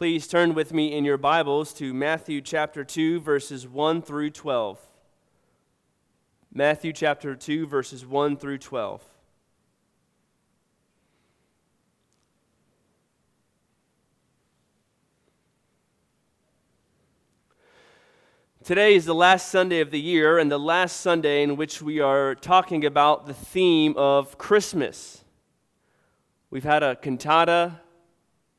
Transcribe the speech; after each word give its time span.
Please 0.00 0.26
turn 0.26 0.54
with 0.54 0.72
me 0.72 0.96
in 0.96 1.04
your 1.04 1.18
Bibles 1.18 1.74
to 1.74 1.92
Matthew 1.92 2.40
chapter 2.40 2.84
2, 2.84 3.20
verses 3.20 3.68
1 3.68 4.00
through 4.00 4.30
12. 4.30 4.80
Matthew 6.54 6.94
chapter 6.94 7.34
2, 7.34 7.66
verses 7.66 8.06
1 8.06 8.38
through 8.38 8.56
12. 8.56 9.04
Today 18.64 18.94
is 18.94 19.04
the 19.04 19.14
last 19.14 19.50
Sunday 19.50 19.80
of 19.80 19.90
the 19.90 20.00
year 20.00 20.38
and 20.38 20.50
the 20.50 20.58
last 20.58 21.00
Sunday 21.00 21.42
in 21.42 21.56
which 21.56 21.82
we 21.82 22.00
are 22.00 22.34
talking 22.34 22.86
about 22.86 23.26
the 23.26 23.34
theme 23.34 23.92
of 23.98 24.38
Christmas. 24.38 25.24
We've 26.48 26.64
had 26.64 26.82
a 26.82 26.96
cantata, 26.96 27.82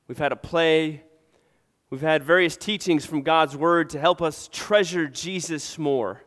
we've 0.07 0.19
had 0.19 0.31
a 0.31 0.35
play, 0.35 1.01
we've 1.91 2.01
had 2.01 2.23
various 2.23 2.55
teachings 2.55 3.05
from 3.05 3.21
God's 3.21 3.55
Word 3.55 3.89
to 3.89 3.99
help 3.99 4.21
us 4.21 4.49
treasure 4.51 5.07
Jesus 5.07 5.77
more. 5.77 6.23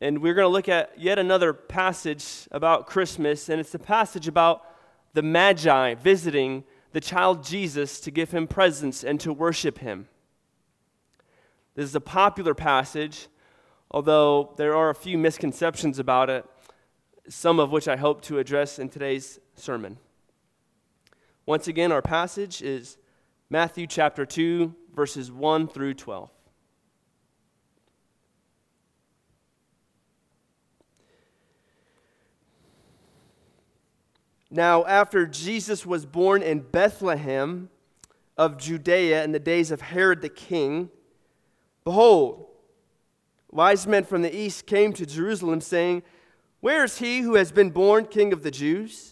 And 0.00 0.22
we're 0.22 0.34
going 0.34 0.44
to 0.44 0.48
look 0.48 0.68
at 0.68 0.98
yet 0.98 1.18
another 1.18 1.52
passage 1.52 2.48
about 2.52 2.86
Christmas, 2.86 3.48
and 3.48 3.60
it's 3.60 3.74
a 3.74 3.80
passage 3.80 4.28
about 4.28 4.64
the 5.12 5.22
Magi 5.22 5.94
visiting 5.94 6.64
the 6.92 7.00
child 7.00 7.44
Jesus 7.44 8.00
to 8.00 8.10
give 8.10 8.30
him 8.30 8.46
presents 8.46 9.02
and 9.02 9.18
to 9.20 9.32
worship 9.32 9.78
him. 9.78 10.08
This 11.74 11.86
is 11.86 11.94
a 11.94 12.00
popular 12.00 12.54
passage, 12.54 13.26
although 13.90 14.54
there 14.56 14.76
are 14.76 14.90
a 14.90 14.94
few 14.94 15.18
misconceptions 15.18 15.98
about 15.98 16.30
it, 16.30 16.44
some 17.28 17.58
of 17.58 17.72
which 17.72 17.88
I 17.88 17.96
hope 17.96 18.22
to 18.22 18.38
address 18.38 18.78
in 18.78 18.88
today's 18.88 19.40
sermon. 19.56 19.98
Once 21.44 21.66
again, 21.66 21.90
our 21.90 22.02
passage 22.02 22.62
is 22.62 22.98
Matthew 23.52 23.86
chapter 23.86 24.24
2, 24.24 24.74
verses 24.94 25.30
1 25.30 25.68
through 25.68 25.92
12. 25.92 26.30
Now, 34.50 34.86
after 34.86 35.26
Jesus 35.26 35.84
was 35.84 36.06
born 36.06 36.42
in 36.42 36.60
Bethlehem 36.60 37.68
of 38.38 38.56
Judea 38.56 39.22
in 39.22 39.32
the 39.32 39.38
days 39.38 39.70
of 39.70 39.82
Herod 39.82 40.22
the 40.22 40.30
king, 40.30 40.88
Behold, 41.84 42.46
wise 43.50 43.86
men 43.86 44.04
from 44.04 44.22
the 44.22 44.34
east 44.34 44.64
came 44.64 44.94
to 44.94 45.04
Jerusalem, 45.04 45.60
saying, 45.60 46.04
Where 46.60 46.84
is 46.84 47.00
he 47.00 47.20
who 47.20 47.34
has 47.34 47.52
been 47.52 47.68
born 47.68 48.06
king 48.06 48.32
of 48.32 48.44
the 48.44 48.50
Jews? 48.50 49.11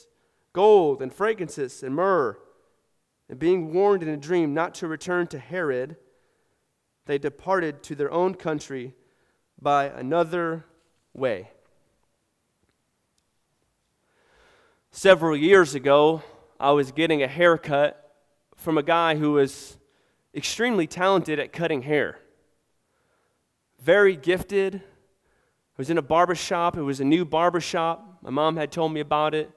gold 0.53 1.01
and 1.01 1.13
frankincense 1.13 1.83
and 1.83 1.95
myrrh. 1.95 2.37
And 3.29 3.39
being 3.39 3.73
warned 3.73 4.03
in 4.03 4.09
a 4.09 4.17
dream 4.17 4.53
not 4.53 4.75
to 4.75 4.87
return 4.87 5.27
to 5.27 5.39
Herod, 5.39 5.95
they 7.05 7.17
departed 7.17 7.81
to 7.83 7.95
their 7.95 8.11
own 8.11 8.35
country 8.35 8.93
by 9.61 9.85
another 9.85 10.65
way. 11.13 11.49
Several 14.91 15.35
years 15.37 15.73
ago, 15.73 16.21
I 16.59 16.71
was 16.71 16.91
getting 16.91 17.23
a 17.23 17.27
haircut 17.27 17.97
from 18.57 18.77
a 18.77 18.83
guy 18.83 19.15
who 19.15 19.31
was 19.31 19.77
extremely 20.35 20.85
talented 20.85 21.39
at 21.39 21.53
cutting 21.53 21.83
hair. 21.83 22.19
Very 23.81 24.15
gifted. 24.15 24.75
I 24.75 24.79
was 25.77 25.89
in 25.89 25.97
a 25.97 26.01
barber 26.01 26.35
shop. 26.35 26.77
It 26.77 26.83
was 26.83 26.99
a 26.99 27.05
new 27.05 27.25
barber 27.25 27.61
shop. 27.61 28.19
My 28.21 28.29
mom 28.29 28.57
had 28.57 28.71
told 28.71 28.93
me 28.93 28.99
about 28.99 29.33
it. 29.33 29.49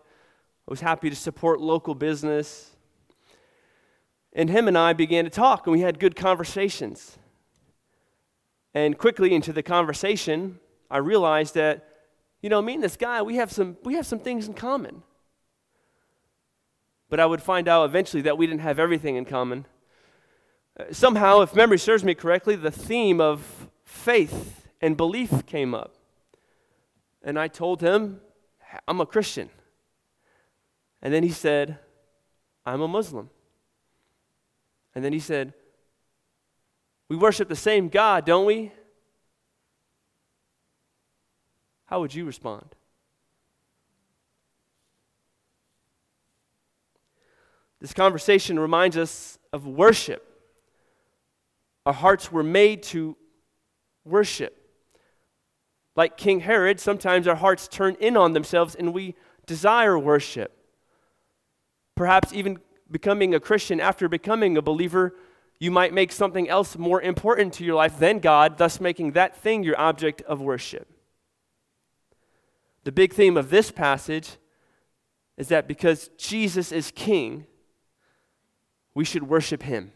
I 0.66 0.70
was 0.70 0.80
happy 0.80 1.10
to 1.10 1.16
support 1.16 1.60
local 1.60 1.94
business. 1.94 2.70
And 4.32 4.48
him 4.48 4.66
and 4.66 4.76
I 4.76 4.94
began 4.94 5.24
to 5.24 5.30
talk, 5.30 5.66
and 5.66 5.72
we 5.72 5.80
had 5.80 6.00
good 6.00 6.16
conversations. 6.16 7.18
And 8.72 8.98
quickly 8.98 9.34
into 9.34 9.52
the 9.52 9.62
conversation, 9.62 10.58
I 10.90 10.98
realized 10.98 11.54
that, 11.54 11.86
you 12.40 12.48
know, 12.48 12.60
me 12.62 12.74
and 12.74 12.82
this 12.82 12.96
guy, 12.96 13.22
we 13.22 13.36
have 13.36 13.52
some, 13.52 13.76
we 13.84 13.94
have 13.94 14.06
some 14.06 14.18
things 14.18 14.48
in 14.48 14.54
common. 14.54 15.02
But 17.10 17.20
I 17.20 17.26
would 17.26 17.42
find 17.42 17.68
out 17.68 17.84
eventually 17.84 18.22
that 18.22 18.38
we 18.38 18.46
didn't 18.46 18.62
have 18.62 18.78
everything 18.78 19.16
in 19.16 19.24
common. 19.26 19.66
Uh, 20.78 20.84
somehow, 20.90 21.42
if 21.42 21.54
memory 21.54 21.78
serves 21.78 22.02
me 22.02 22.14
correctly, 22.14 22.56
the 22.56 22.70
theme 22.70 23.20
of 23.20 23.68
faith 23.84 24.66
and 24.80 24.96
belief 24.96 25.46
came 25.46 25.74
up. 25.74 25.94
And 27.22 27.38
I 27.38 27.48
told 27.48 27.80
him, 27.80 28.20
I'm 28.88 29.00
a 29.00 29.06
Christian. 29.06 29.50
And 31.04 31.12
then 31.12 31.22
he 31.22 31.28
said, 31.28 31.78
I'm 32.64 32.80
a 32.80 32.88
Muslim. 32.88 33.28
And 34.94 35.04
then 35.04 35.12
he 35.12 35.18
said, 35.18 35.52
We 37.10 37.16
worship 37.16 37.48
the 37.48 37.56
same 37.56 37.90
God, 37.90 38.24
don't 38.24 38.46
we? 38.46 38.72
How 41.84 42.00
would 42.00 42.14
you 42.14 42.24
respond? 42.24 42.74
This 47.82 47.92
conversation 47.92 48.58
reminds 48.58 48.96
us 48.96 49.38
of 49.52 49.66
worship. 49.66 50.26
Our 51.84 51.92
hearts 51.92 52.32
were 52.32 52.42
made 52.42 52.82
to 52.84 53.14
worship. 54.06 54.56
Like 55.94 56.16
King 56.16 56.40
Herod, 56.40 56.80
sometimes 56.80 57.28
our 57.28 57.36
hearts 57.36 57.68
turn 57.68 57.94
in 58.00 58.16
on 58.16 58.32
themselves 58.32 58.74
and 58.74 58.94
we 58.94 59.14
desire 59.46 59.98
worship. 59.98 60.53
Perhaps 61.94 62.32
even 62.32 62.58
becoming 62.90 63.34
a 63.34 63.40
Christian 63.40 63.80
after 63.80 64.08
becoming 64.08 64.56
a 64.56 64.62
believer, 64.62 65.14
you 65.58 65.70
might 65.70 65.92
make 65.92 66.12
something 66.12 66.48
else 66.48 66.76
more 66.76 67.00
important 67.00 67.54
to 67.54 67.64
your 67.64 67.76
life 67.76 67.98
than 67.98 68.18
God, 68.18 68.58
thus 68.58 68.80
making 68.80 69.12
that 69.12 69.36
thing 69.36 69.62
your 69.62 69.78
object 69.78 70.22
of 70.22 70.40
worship. 70.40 70.88
The 72.84 72.92
big 72.92 73.14
theme 73.14 73.36
of 73.36 73.50
this 73.50 73.70
passage 73.70 74.36
is 75.36 75.48
that 75.48 75.66
because 75.66 76.08
Jesus 76.18 76.70
is 76.70 76.90
king, 76.94 77.46
we 78.94 79.04
should 79.04 79.24
worship 79.24 79.62
him. 79.62 79.92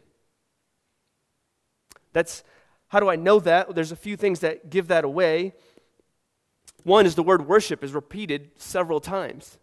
That's 2.13 2.43
how 2.89 3.01
do 3.01 3.09
I 3.09 3.17
know 3.17 3.39
that? 3.41 3.75
There's 3.75 3.93
a 3.93 3.97
few 3.97 4.17
things 4.17 4.41
that 4.41 4.71
give 4.71 4.89
that 4.89 5.05
away. 5.05 5.53
One 6.83 7.05
is 7.05 7.15
the 7.15 7.23
word 7.23 7.47
worship 7.47 7.85
is 7.85 7.93
repeated 7.93 8.51
several 8.57 9.01
times. 9.01 9.59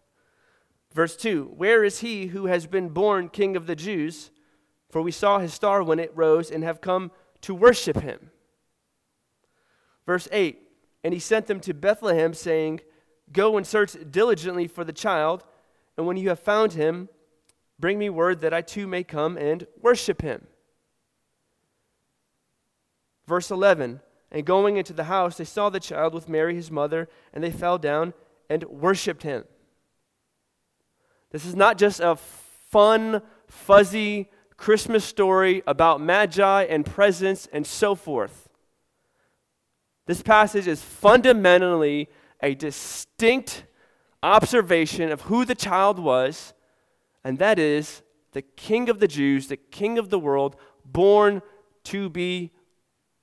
Verse 0.96 1.16
2 1.16 1.52
Where 1.56 1.84
is 1.84 2.00
he 2.00 2.26
who 2.26 2.46
has 2.46 2.66
been 2.66 2.88
born 2.88 3.28
king 3.28 3.54
of 3.56 3.68
the 3.68 3.76
Jews? 3.76 4.30
for 4.90 5.02
we 5.02 5.12
saw 5.12 5.38
his 5.38 5.52
star 5.52 5.82
when 5.82 5.98
it 5.98 6.10
rose 6.14 6.50
and 6.50 6.64
have 6.64 6.80
come 6.80 7.10
to 7.42 7.54
worship 7.54 8.00
him. 8.00 8.30
Verse 10.06 10.28
8 10.32 10.58
And 11.04 11.12
he 11.12 11.20
sent 11.20 11.46
them 11.46 11.60
to 11.60 11.74
Bethlehem, 11.74 12.32
saying, 12.32 12.80
Go 13.32 13.56
and 13.56 13.66
search 13.66 13.94
diligently 14.10 14.66
for 14.66 14.84
the 14.84 14.92
child, 14.92 15.44
and 15.96 16.06
when 16.06 16.16
you 16.16 16.28
have 16.28 16.38
found 16.38 16.74
him, 16.74 17.08
bring 17.78 17.98
me 17.98 18.08
word 18.08 18.40
that 18.40 18.54
I 18.54 18.62
too 18.62 18.86
may 18.86 19.02
come 19.02 19.36
and 19.36 19.66
worship 19.82 20.22
him. 20.22 20.46
Verse 23.26 23.50
11 23.50 24.00
And 24.30 24.46
going 24.46 24.76
into 24.76 24.92
the 24.92 25.04
house, 25.04 25.36
they 25.36 25.44
saw 25.44 25.68
the 25.68 25.80
child 25.80 26.14
with 26.14 26.28
Mary, 26.28 26.54
his 26.54 26.70
mother, 26.70 27.08
and 27.34 27.42
they 27.42 27.50
fell 27.50 27.76
down 27.76 28.14
and 28.48 28.64
worshiped 28.64 29.24
him. 29.24 29.44
This 31.30 31.44
is 31.44 31.54
not 31.54 31.78
just 31.78 32.00
a 32.00 32.16
fun, 32.16 33.22
fuzzy 33.48 34.30
Christmas 34.56 35.04
story 35.04 35.62
about 35.66 36.00
magi 36.00 36.62
and 36.64 36.84
presents 36.84 37.46
and 37.52 37.66
so 37.66 37.94
forth. 37.94 38.48
This 40.06 40.22
passage 40.22 40.66
is 40.66 40.82
fundamentally 40.82 42.08
a 42.42 42.54
distinct 42.54 43.64
observation 44.22 45.10
of 45.10 45.22
who 45.22 45.44
the 45.44 45.54
child 45.54 45.98
was, 45.98 46.54
and 47.24 47.38
that 47.38 47.58
is 47.58 48.02
the 48.32 48.42
King 48.42 48.88
of 48.88 49.00
the 49.00 49.08
Jews, 49.08 49.48
the 49.48 49.56
King 49.56 49.98
of 49.98 50.10
the 50.10 50.18
world, 50.18 50.56
born 50.84 51.42
to 51.84 52.08
be 52.08 52.52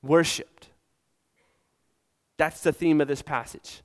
worshiped. 0.01 0.69
That's 2.37 2.61
the 2.61 2.73
theme 2.73 2.99
of 2.99 3.07
this 3.07 3.21
passage. 3.21 3.81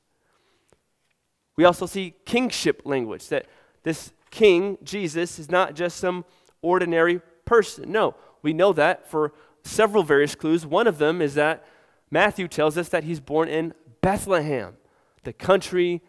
We 1.56 1.64
also 1.64 1.86
see 1.86 2.14
kingship 2.24 2.82
language 2.84 3.28
that 3.28 3.46
this 3.82 4.12
king, 4.30 4.78
Jesus, 4.82 5.38
is 5.38 5.50
not 5.50 5.74
just 5.74 5.96
some 5.96 6.24
ordinary 6.62 7.20
person. 7.44 7.90
No, 7.90 8.14
we 8.42 8.52
know 8.52 8.72
that 8.72 9.10
for 9.10 9.32
several 9.62 10.02
various 10.02 10.34
clues. 10.34 10.66
One 10.66 10.86
of 10.86 10.98
them 10.98 11.20
is 11.22 11.34
that 11.34 11.64
Matthew 12.10 12.48
tells 12.48 12.78
us 12.78 12.88
that 12.88 13.04
he's 13.04 13.20
born 13.20 13.48
in 13.48 13.74
Bethlehem, 14.00 14.76
the 15.24 15.32
country 15.32 16.02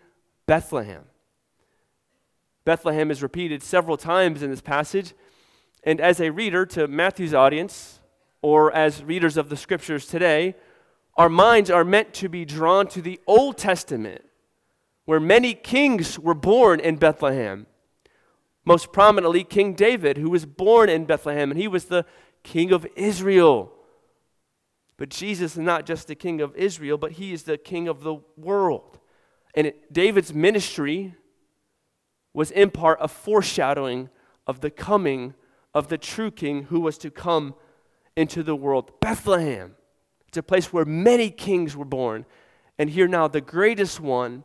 Bethlehem. 0.45 1.03
Bethlehem 2.65 3.11
is 3.11 3.23
repeated 3.23 3.63
several 3.63 3.97
times 3.97 4.43
in 4.43 4.49
this 4.49 4.61
passage. 4.61 5.13
And 5.83 5.99
as 5.99 6.19
a 6.19 6.31
reader 6.31 6.65
to 6.67 6.87
Matthew's 6.87 7.33
audience, 7.33 7.99
or 8.41 8.71
as 8.73 9.03
readers 9.03 9.37
of 9.37 9.49
the 9.49 9.57
scriptures 9.57 10.05
today, 10.05 10.55
our 11.15 11.29
minds 11.29 11.69
are 11.69 11.83
meant 11.83 12.13
to 12.15 12.29
be 12.29 12.45
drawn 12.45 12.87
to 12.87 13.01
the 13.01 13.19
Old 13.27 13.57
Testament, 13.57 14.23
where 15.09 15.19
many 15.19 15.55
kings 15.55 16.19
were 16.19 16.35
born 16.35 16.79
in 16.79 16.95
Bethlehem. 16.95 17.65
Most 18.63 18.93
prominently, 18.93 19.43
King 19.43 19.73
David, 19.73 20.19
who 20.19 20.29
was 20.29 20.45
born 20.45 20.87
in 20.87 21.05
Bethlehem, 21.05 21.49
and 21.49 21.59
he 21.59 21.67
was 21.67 21.85
the 21.85 22.05
king 22.43 22.71
of 22.71 22.85
Israel. 22.95 23.71
But 24.97 25.09
Jesus 25.09 25.53
is 25.53 25.57
not 25.57 25.87
just 25.87 26.07
the 26.07 26.13
king 26.13 26.41
of 26.41 26.55
Israel, 26.55 26.99
but 26.99 27.13
he 27.13 27.33
is 27.33 27.41
the 27.41 27.57
king 27.57 27.87
of 27.87 28.03
the 28.03 28.17
world. 28.37 28.99
And 29.55 29.65
it, 29.65 29.91
David's 29.91 30.31
ministry 30.31 31.15
was 32.31 32.51
in 32.51 32.69
part 32.69 32.99
a 33.01 33.07
foreshadowing 33.07 34.11
of 34.45 34.61
the 34.61 34.69
coming 34.69 35.33
of 35.73 35.87
the 35.87 35.97
true 35.97 36.29
king 36.29 36.65
who 36.65 36.81
was 36.81 36.99
to 36.99 37.09
come 37.09 37.55
into 38.15 38.43
the 38.43 38.55
world. 38.55 38.91
Bethlehem. 38.99 39.75
It's 40.27 40.37
a 40.37 40.43
place 40.43 40.71
where 40.71 40.85
many 40.85 41.31
kings 41.31 41.75
were 41.75 41.83
born. 41.83 42.27
And 42.77 42.91
here 42.91 43.07
now, 43.07 43.27
the 43.27 43.41
greatest 43.41 43.99
one 43.99 44.43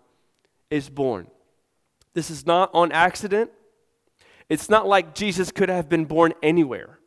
is 0.71 0.89
born. 0.89 1.29
This 2.15 2.31
is 2.31 2.47
not 2.47 2.71
on 2.73 2.93
accident. 2.93 3.51
It's 4.49 4.69
not 4.69 4.87
like 4.87 5.15
Jesus 5.15 5.51
could 5.51 5.69
have 5.69 5.89
been 5.89 6.05
born 6.05 6.33
anywhere. 6.43 6.99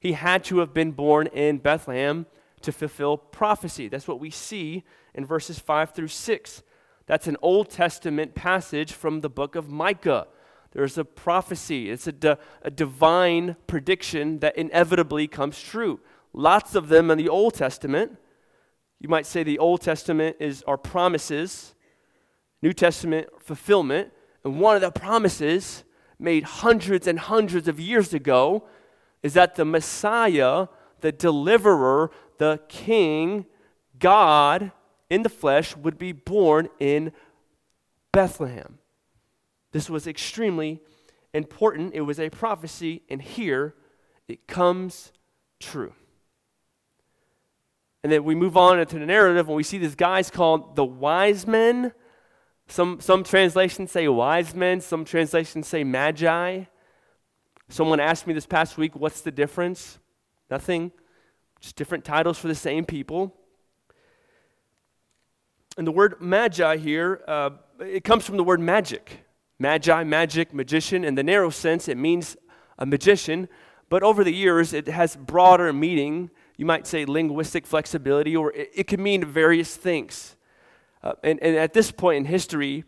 He 0.00 0.12
had 0.12 0.44
to 0.44 0.58
have 0.58 0.74
been 0.74 0.92
born 0.92 1.28
in 1.28 1.58
Bethlehem 1.58 2.26
to 2.62 2.72
fulfill 2.72 3.16
prophecy. 3.16 3.88
That's 3.88 4.08
what 4.08 4.20
we 4.20 4.30
see 4.30 4.84
in 5.14 5.24
verses 5.24 5.58
5 5.58 5.92
through 5.92 6.08
6. 6.08 6.62
That's 7.06 7.26
an 7.26 7.36
Old 7.42 7.70
Testament 7.70 8.34
passage 8.34 8.92
from 8.92 9.20
the 9.20 9.28
book 9.28 9.54
of 9.54 9.68
Micah. 9.68 10.28
There's 10.72 10.96
a 10.96 11.04
prophecy, 11.04 11.90
it's 11.90 12.06
a, 12.06 12.12
di- 12.12 12.36
a 12.62 12.70
divine 12.70 13.56
prediction 13.66 14.38
that 14.38 14.56
inevitably 14.56 15.28
comes 15.28 15.60
true. 15.60 16.00
Lots 16.32 16.74
of 16.74 16.88
them 16.88 17.10
in 17.10 17.18
the 17.18 17.28
Old 17.28 17.54
Testament. 17.54 18.16
You 18.98 19.08
might 19.08 19.26
say 19.26 19.42
the 19.42 19.58
Old 19.58 19.82
Testament 19.82 20.36
is 20.40 20.62
our 20.62 20.78
promises, 20.78 21.74
New 22.62 22.72
Testament 22.72 23.28
fulfillment. 23.40 24.12
And 24.44 24.60
one 24.60 24.76
of 24.76 24.82
the 24.82 24.90
promises 24.90 25.84
made 26.18 26.44
hundreds 26.44 27.06
and 27.06 27.18
hundreds 27.18 27.68
of 27.68 27.80
years 27.80 28.14
ago 28.14 28.66
is 29.22 29.34
that 29.34 29.56
the 29.56 29.64
Messiah, 29.64 30.68
the 31.00 31.12
deliverer, 31.12 32.10
the 32.38 32.60
King, 32.68 33.46
God 33.98 34.72
in 35.10 35.22
the 35.22 35.28
flesh, 35.28 35.76
would 35.76 35.98
be 35.98 36.12
born 36.12 36.68
in 36.78 37.12
Bethlehem. 38.12 38.78
This 39.72 39.88
was 39.88 40.06
extremely 40.06 40.80
important. 41.34 41.94
It 41.94 42.02
was 42.02 42.20
a 42.20 42.30
prophecy, 42.30 43.02
and 43.08 43.22
here 43.22 43.74
it 44.28 44.46
comes 44.46 45.12
true. 45.60 45.94
And 48.02 48.12
then 48.12 48.24
we 48.24 48.34
move 48.34 48.56
on 48.56 48.80
into 48.80 48.98
the 48.98 49.06
narrative, 49.06 49.46
and 49.46 49.56
we 49.56 49.62
see 49.62 49.78
these 49.78 49.94
guys 49.94 50.30
called 50.30 50.76
the 50.76 50.84
wise 50.84 51.46
men 51.46 51.92
some, 52.68 53.00
some 53.00 53.24
translations 53.24 53.90
say 53.90 54.08
wise 54.08 54.54
men, 54.54 54.80
some 54.80 55.04
translations 55.04 55.66
say 55.66 55.84
magi. 55.84 56.64
Someone 57.68 58.00
asked 58.00 58.26
me 58.26 58.34
this 58.34 58.46
past 58.46 58.76
week, 58.76 58.94
what's 58.96 59.20
the 59.20 59.30
difference? 59.30 59.98
Nothing, 60.50 60.92
just 61.60 61.76
different 61.76 62.04
titles 62.04 62.38
for 62.38 62.48
the 62.48 62.54
same 62.54 62.84
people. 62.84 63.34
And 65.78 65.86
the 65.86 65.92
word 65.92 66.20
magi 66.20 66.76
here, 66.76 67.22
uh, 67.26 67.50
it 67.80 68.04
comes 68.04 68.26
from 68.26 68.36
the 68.36 68.44
word 68.44 68.60
magic. 68.60 69.24
Magi, 69.58 70.04
magic, 70.04 70.52
magician. 70.52 71.04
In 71.04 71.14
the 71.14 71.22
narrow 71.22 71.50
sense, 71.50 71.88
it 71.88 71.96
means 71.96 72.36
a 72.78 72.84
magician. 72.84 73.48
But 73.88 74.02
over 74.02 74.24
the 74.24 74.32
years, 74.32 74.72
it 74.72 74.88
has 74.88 75.16
broader 75.16 75.72
meaning. 75.72 76.30
You 76.56 76.66
might 76.66 76.86
say 76.86 77.04
linguistic 77.04 77.66
flexibility, 77.66 78.36
or 78.36 78.52
it, 78.52 78.70
it 78.74 78.86
can 78.86 79.02
mean 79.02 79.24
various 79.24 79.76
things. 79.76 80.36
Uh, 81.02 81.14
and, 81.22 81.42
and, 81.42 81.56
at 81.56 81.72
this 81.72 81.90
point 81.90 82.18
in 82.18 82.24
history, 82.24 82.84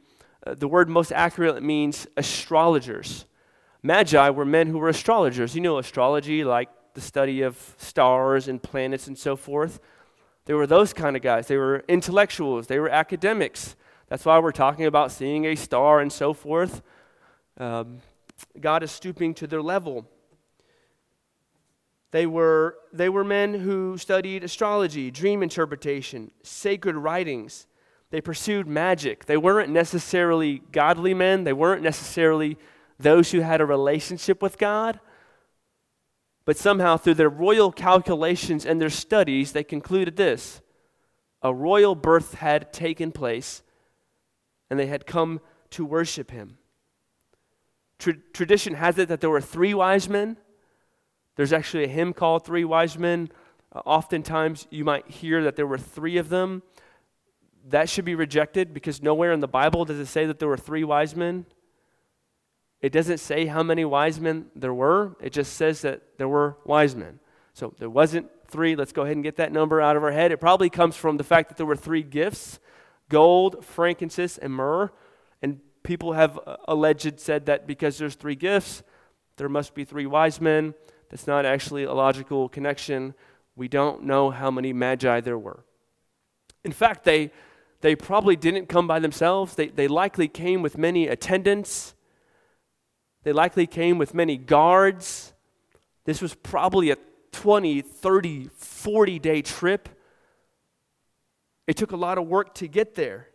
uh, 0.47 0.55
the 0.55 0.69
word 0.69 0.89
most 0.89 1.13
accurately 1.13 1.61
means 1.61 2.07
astrologers. 2.17 3.27
Magi 3.83 4.31
were 4.31 4.45
men 4.45 4.69
who 4.69 4.79
were 4.79 4.89
astrologers. 4.89 5.55
You 5.55 5.61
know 5.61 5.79
astrology, 5.79 6.45
like 6.45 6.69
the 6.95 7.01
study 7.01 7.43
of 7.43 7.75
stars 7.77 8.49
and 8.49 8.63
planets 8.63 9.09
and 9.09 9.19
so 9.19 9.37
forth. 9.37 9.81
They 10.47 10.55
were 10.55 10.67
those 10.67 10.93
kind 10.93 11.17
of 11.17 11.23
guys. 11.23 11.49
They 11.49 11.57
were 11.57 11.85
intellectuals, 11.89 12.67
they 12.67 12.79
were 12.79 12.89
academics. 12.89 13.77
That's 14.09 14.25
why 14.25 14.39
we're 14.39 14.53
talking 14.53 14.85
about 14.85 15.11
seeing 15.11 15.47
a 15.47 15.55
star 15.55 16.01
and 16.01 16.13
so 16.13 16.35
forth. 16.35 16.83
Um, 17.59 17.99
God 18.61 18.83
is 18.83 18.93
stooping 18.93 19.35
to 19.35 19.47
their 19.47 19.63
level. 19.63 20.07
They 22.11 22.27
were, 22.27 22.77
they 22.93 23.09
were 23.09 23.25
men 23.25 23.55
who 23.55 23.99
studied 23.99 24.45
astrology, 24.45 25.11
dream 25.11 25.43
interpretation, 25.43 26.31
sacred 26.43 26.95
writings. 26.95 27.67
They 28.15 28.21
pursued 28.21 28.69
magic. 28.69 29.25
They 29.25 29.37
weren't 29.37 29.71
necessarily 29.71 30.63
godly 30.71 31.15
men, 31.15 31.43
they 31.43 31.53
weren't 31.53 31.83
necessarily 31.83 32.57
those 32.97 33.33
who 33.33 33.41
had 33.41 33.61
a 33.61 33.67
relationship 33.67 34.41
with 34.41 34.57
God. 34.57 35.01
But 36.45 36.57
somehow, 36.57 36.97
through 36.97 37.15
their 37.15 37.29
royal 37.29 37.73
calculations 37.73 38.65
and 38.65 38.81
their 38.81 38.89
studies, 38.89 39.51
they 39.51 39.65
concluded 39.65 40.15
this 40.15 40.61
a 41.43 41.53
royal 41.53 41.97
birth 41.97 42.35
had 42.35 42.73
taken 42.73 43.11
place, 43.11 43.65
and 44.71 44.79
they 44.79 44.87
had 44.87 45.07
come 45.07 45.41
to 45.71 45.85
worship 45.85 46.31
him. 46.31 46.59
Tra- 47.99 48.23
tradition 48.33 48.75
has 48.75 48.97
it 48.97 49.09
that 49.09 49.23
there 49.23 49.29
were 49.29 49.41
three 49.41 49.75
wise 49.75 50.09
men. 50.09 50.37
There's 51.35 51.53
actually 51.53 51.83
a 51.83 51.89
hymn 51.89 52.13
called 52.13 52.45
Three 52.45 52.65
Wise 52.65 52.97
Men. 52.97 53.31
Uh, 53.75 53.81
oftentimes, 53.85 54.69
you 54.71 54.85
might 54.85 55.11
hear 55.11 55.43
that 55.43 55.57
there 55.57 55.67
were 55.67 55.79
three 55.79 56.17
of 56.17 56.29
them 56.29 56.63
that 57.69 57.89
should 57.89 58.05
be 58.05 58.15
rejected 58.15 58.75
because 58.75 59.03
nowhere 59.03 59.33
in 59.33 59.41
the 59.41 59.49
Bible 59.49 59.85
does 59.85 59.99
it 59.99 60.07
say 60.07 60.27
that 60.27 60.39
there 60.39 60.49
were 60.49 60.57
three 60.57 60.85
wise 60.85 61.17
men. 61.17 61.47
It 62.81 62.93
doesn't 62.93 63.19
say 63.19 63.47
how 63.47 63.63
many 63.63 63.85
wise 63.85 64.21
men 64.21 64.47
there 64.55 64.75
were, 64.75 65.17
it 65.21 65.33
just 65.33 65.55
says 65.55 65.81
that 65.83 66.03
there 66.19 66.29
were 66.29 66.59
wise 66.65 66.95
men. 66.95 67.21
So 67.55 67.73
there 67.79 67.89
wasn't 67.89 68.29
three. 68.49 68.77
Let's 68.77 68.93
go 68.93 69.03
ahead 69.03 69.17
and 69.17 69.23
get 69.23 69.37
that 69.37 69.53
number 69.53 69.81
out 69.81 69.97
of 69.97 70.05
our 70.05 70.11
head. 70.11 70.33
It 70.33 70.41
probably 70.41 70.69
comes 70.69 70.97
from 70.97 71.17
the 71.17 71.25
fact 71.25 71.49
that 71.49 71.57
there 71.57 71.67
were 71.67 71.77
three 71.77 72.03
gifts 72.03 72.59
gold, 73.09 73.65
frankincense, 73.65 74.39
and 74.39 74.53
myrrh. 74.53 74.91
And 75.43 75.61
people 75.83 76.15
have 76.15 76.39
uh, 76.47 76.57
alleged 76.67 77.21
said 77.21 77.47
that 77.47 77.67
because 77.67 77.99
there's 77.99 78.15
three 78.15 78.35
gifts, 78.35 78.83
there 79.37 79.49
must 79.49 79.75
be 79.75 79.85
three 79.85 80.07
wise 80.07 80.41
men. 80.41 80.75
That's 81.11 81.27
not 81.27 81.45
actually 81.45 81.85
a 81.85 81.93
logical 81.93 82.49
connection. 82.49 83.15
We 83.57 83.69
don't 83.69 84.05
know 84.05 84.31
how 84.31 84.51
many 84.51 84.73
magi 84.73 85.21
there 85.21 85.39
were. 85.39 85.65
In 86.65 86.73
fact, 86.73 87.05
they 87.05 87.31
they 87.85 87.95
probably 87.95 88.35
didn't 88.35 88.67
come 88.71 88.87
by 88.87 88.99
themselves. 88.99 89.57
They, 89.57 89.67
they 89.69 89.89
likely 89.89 90.27
came 90.27 90.63
with 90.63 90.79
many 90.79 91.07
attendants. 91.07 91.95
They 93.25 93.33
likely 93.35 93.67
came 93.67 93.99
with 93.99 94.15
many 94.15 94.39
guards. 94.39 95.35
This 96.07 96.23
was 96.23 96.35
probably 96.35 96.93
a 96.93 96.97
20, 97.33 97.83
30, 97.83 98.49
40 98.57 99.19
day 99.19 99.43
trip. 99.43 99.91
It 101.67 101.77
took 101.77 101.93
a 101.93 101.97
lot 101.97 102.17
of 102.17 102.27
work 102.27 102.55
to 102.55 102.69
get 102.69 102.95
there. 102.95 103.29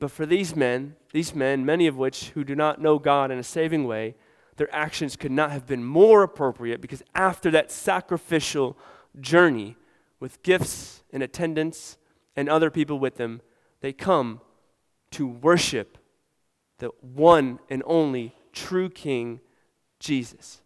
But 0.00 0.10
for 0.10 0.26
these 0.26 0.56
men, 0.56 0.96
these 1.12 1.32
men, 1.32 1.64
many 1.64 1.86
of 1.86 1.96
which 1.96 2.30
who 2.30 2.42
do 2.42 2.56
not 2.56 2.80
know 2.80 2.98
God 2.98 3.30
in 3.30 3.38
a 3.38 3.44
saving 3.44 3.86
way, 3.86 4.16
their 4.56 4.74
actions 4.74 5.14
could 5.14 5.30
not 5.30 5.52
have 5.52 5.64
been 5.64 5.84
more 5.84 6.24
appropriate 6.24 6.80
because 6.80 7.04
after 7.14 7.52
that 7.52 7.70
sacrificial 7.70 8.76
journey 9.20 9.76
with 10.18 10.42
gifts 10.42 11.04
and 11.12 11.22
attendance 11.22 11.98
and 12.36 12.48
other 12.48 12.70
people 12.70 12.98
with 12.98 13.16
them, 13.16 13.40
they 13.80 13.92
come 13.92 14.40
to 15.12 15.26
worship 15.26 15.98
the 16.78 16.90
one 17.00 17.58
and 17.68 17.82
only 17.86 18.34
true 18.52 18.88
King, 18.88 19.40
Jesus. 19.98 20.62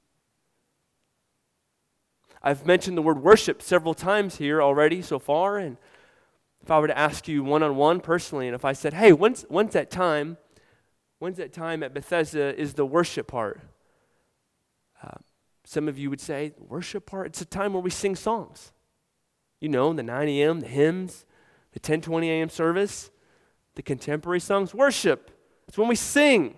I've 2.42 2.66
mentioned 2.66 2.96
the 2.96 3.02
word 3.02 3.22
worship 3.22 3.62
several 3.62 3.94
times 3.94 4.36
here 4.36 4.62
already 4.62 5.00
so 5.00 5.18
far, 5.18 5.56
and 5.56 5.78
if 6.62 6.70
I 6.70 6.78
were 6.78 6.86
to 6.86 6.98
ask 6.98 7.26
you 7.26 7.42
one 7.42 7.62
on 7.62 7.76
one 7.76 8.00
personally, 8.00 8.46
and 8.46 8.54
if 8.54 8.64
I 8.64 8.72
said, 8.72 8.94
hey, 8.94 9.12
when's, 9.12 9.42
when's 9.48 9.72
that 9.72 9.90
time? 9.90 10.36
When's 11.18 11.38
that 11.38 11.52
time 11.52 11.82
at 11.82 11.94
Bethesda 11.94 12.58
is 12.58 12.74
the 12.74 12.86
worship 12.86 13.28
part? 13.28 13.60
Uh, 15.02 15.18
some 15.64 15.88
of 15.88 15.98
you 15.98 16.10
would 16.10 16.20
say, 16.20 16.52
worship 16.58 17.06
part, 17.06 17.28
it's 17.28 17.40
a 17.40 17.46
time 17.46 17.72
where 17.72 17.82
we 17.82 17.90
sing 17.90 18.14
songs. 18.14 18.72
You 19.60 19.70
know, 19.70 19.92
the 19.92 20.02
9 20.02 20.28
a.m., 20.28 20.60
the 20.60 20.66
hymns, 20.66 21.24
the 21.74 21.80
10:20 21.80 22.28
a.m. 22.28 22.48
service, 22.48 23.10
the 23.74 23.82
contemporary 23.82 24.40
songs. 24.40 24.72
Worship. 24.72 25.30
It's 25.68 25.76
when 25.76 25.88
we 25.88 25.96
sing. 25.96 26.56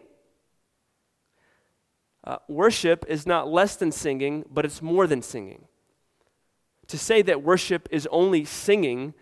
Uh, 2.23 2.39
worship 2.49 3.05
is 3.09 3.27
not 3.27 3.49
less 3.49 3.77
than 3.77 3.91
singing, 3.93 4.45
but 4.51 4.65
it's 4.65 4.83
more 4.83 5.07
than 5.07 5.23
singing. 5.23 5.67
To 6.89 6.99
say 6.99 7.23
that 7.23 7.43
worship 7.43 7.89
is 7.91 8.07
only 8.11 8.45
singing 8.45 9.15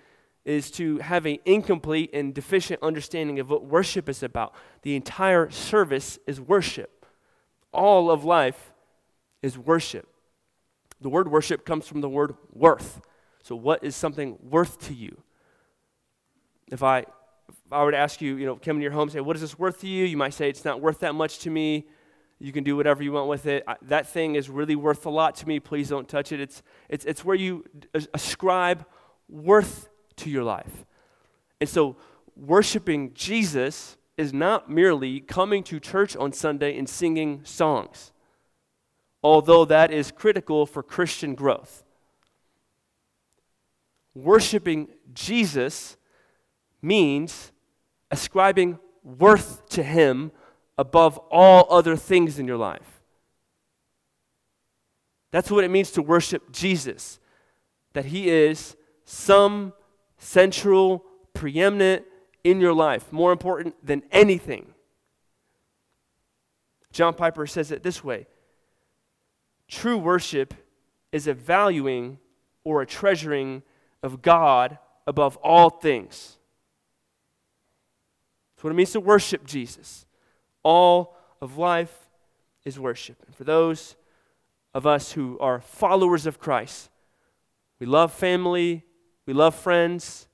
is 0.45 0.71
to 0.73 0.99
have 0.99 1.25
an 1.25 1.39
incomplete 1.45 2.11
and 2.13 2.35
deficient 2.35 2.83
understanding 2.83 3.39
of 3.39 3.49
what 3.49 3.65
worship 3.65 4.09
is 4.09 4.23
about. 4.23 4.55
The 4.83 4.97
entire 4.97 5.51
service 5.51 6.19
is 6.27 6.41
worship. 6.41 7.07
All 7.73 8.11
of 8.11 8.25
life 8.25 8.73
is 9.43 9.57
worship. 9.57 10.09
The 11.01 11.09
word 11.09 11.29
worship 11.29 11.65
comes 11.65 11.87
from 11.87 12.01
the 12.01 12.09
word 12.09 12.35
worth. 12.53 13.01
So, 13.43 13.55
what 13.55 13.85
is 13.85 13.95
something 13.95 14.39
worth 14.43 14.79
to 14.87 14.95
you? 14.95 15.23
If 16.71 16.83
I, 16.83 17.01
if 17.01 17.73
I 17.73 17.83
were 17.85 17.91
to 17.91 17.97
ask 17.97 18.21
you, 18.21 18.37
you 18.37 18.47
know, 18.47 18.57
come 18.57 18.77
in 18.77 18.83
your 18.83 18.93
home, 18.93 19.11
say, 19.11 19.21
what 19.21 19.37
is 19.37 19.43
this 19.43 19.59
worth 19.59 19.81
to 19.81 19.89
you? 19.89 20.05
You 20.05 20.17
might 20.17 20.35
say, 20.35 20.49
it's 20.49 20.65
not 20.65 20.81
worth 20.81 21.01
that 21.01 21.15
much 21.15 21.41
to 21.41 21.51
me. 21.51 21.87
You 22.39 22.53
can 22.53 22.65
do 22.65 22.77
whatever 22.77 23.03
you 23.03 23.13
want 23.13 23.29
with 23.29 23.47
it. 23.47 23.65
I, 23.67 23.77
that 23.83 24.09
thing 24.09 24.35
is 24.35 24.51
really 24.51 24.77
worth 24.77 25.07
a 25.07 25.11
lot 25.11 25.37
to 25.37 25.49
me. 25.49 25.61
Please 25.61 25.89
don't 25.89 26.09
touch 26.09 26.33
it. 26.33 26.41
It's, 26.41 26.63
it's, 26.89 27.05
it's 27.05 27.25
where 27.25 27.37
you 27.37 27.65
ascribe 28.13 28.85
worth 29.29 29.89
to 30.17 30.31
your 30.31 30.45
life. 30.45 30.85
And 31.61 31.69
so, 31.69 31.97
worshiping 32.37 33.13
Jesus 33.15 33.97
is 34.17 34.33
not 34.33 34.71
merely 34.71 35.21
coming 35.21 35.63
to 35.65 35.81
church 35.81 36.17
on 36.17 36.33
Sunday 36.33 36.77
and 36.77 36.89
singing 36.89 37.41
songs, 37.45 38.13
although 39.23 39.65
that 39.65 39.91
is 39.91 40.11
critical 40.11 40.67
for 40.67 40.83
Christian 40.83 41.35
growth. 41.35 41.85
Worshiping 44.15 44.89
Jesus 45.13 45.97
means 46.85 47.53
ascribing 48.11 48.79
worth 49.03 49.69
to 49.71 49.83
Him 49.83 50.31
above 50.77 51.19
all 51.31 51.67
other 51.71 51.97
things 51.97 52.39
in 52.39 52.47
your 52.47 52.57
life. 52.57 53.03
That's 55.31 55.51
what 55.51 55.65
it 55.65 55.71
means 55.71 55.91
to 55.93 56.03
worship 56.03 56.53
Jesus, 56.53 57.19
that 57.93 58.05
He 58.07 58.29
is 58.29 58.77
some 59.05 59.73
central, 60.19 61.05
preeminent 61.33 62.05
in 62.45 62.61
your 62.61 62.73
life, 62.73 63.11
more 63.13 63.33
important 63.33 63.75
than 63.85 64.03
anything. 64.13 64.75
John 66.93 67.15
Piper 67.15 67.47
says 67.47 67.73
it 67.73 67.83
this 67.83 68.05
way 68.05 68.27
True 69.69 69.99
worship 69.99 70.55
is 71.11 71.27
a 71.27 71.35
valuing 71.35 72.19
or 72.63 72.81
a 72.81 72.87
treasuring 72.87 73.63
of 74.03 74.23
God 74.23 74.79
above 75.07 75.37
all 75.39 75.71
things. 75.71 76.39
What 78.65 78.71
it 78.71 78.77
means 78.77 78.93
to 78.93 79.01
worship 79.01 79.45
Jesus. 79.45 80.07
All 80.63 81.19
of 81.43 81.59
life 81.59 82.09
is 82.65 82.81
worship. 82.81 83.23
And 83.27 83.35
for 83.35 83.45
those 83.45 83.95
of 84.73 84.87
us 84.87 85.13
who 85.13 85.39
are 85.39 85.61
followers 85.61 86.25
of 86.25 86.39
Christ, 86.39 86.89
we 87.79 87.85
love 87.85 88.11
family, 88.11 88.83
we 89.27 89.35
love 89.35 89.55
friends. 89.55 90.29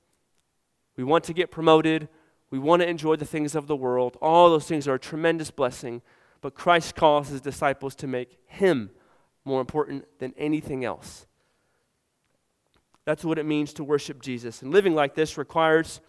We 0.95 1.03
want 1.03 1.25
to 1.25 1.33
get 1.33 1.51
promoted. 1.51 2.07
We 2.51 2.57
want 2.57 2.81
to 2.81 2.87
enjoy 2.87 3.17
the 3.17 3.25
things 3.25 3.53
of 3.53 3.67
the 3.67 3.75
world. 3.75 4.15
All 4.21 4.49
those 4.49 4.65
things 4.65 4.87
are 4.87 4.93
a 4.95 4.99
tremendous 4.99 5.51
blessing. 5.51 6.01
But 6.39 6.55
Christ 6.55 6.95
calls 6.95 7.27
his 7.27 7.41
disciples 7.41 7.95
to 7.95 8.07
make 8.07 8.37
him 8.45 8.91
more 9.43 9.59
important 9.59 10.05
than 10.19 10.33
anything 10.37 10.85
else. 10.85 11.25
That's 13.03 13.25
what 13.25 13.37
it 13.37 13.45
means 13.45 13.73
to 13.73 13.83
worship 13.83 14.21
Jesus. 14.21 14.61
And 14.61 14.71
living 14.71 14.95
like 14.95 15.15
this 15.15 15.37
requires 15.37 15.99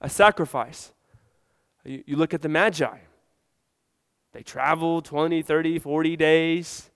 a 0.00 0.08
sacrifice. 0.08 0.92
You, 1.88 2.16
look 2.16 2.34
at 2.34 2.42
the 2.42 2.50
Magi, 2.50 2.98
they 4.32 4.42
traveled 4.42 5.06
20, 5.06 5.40
30, 5.40 5.78
40 5.78 6.16
days. 6.16 6.90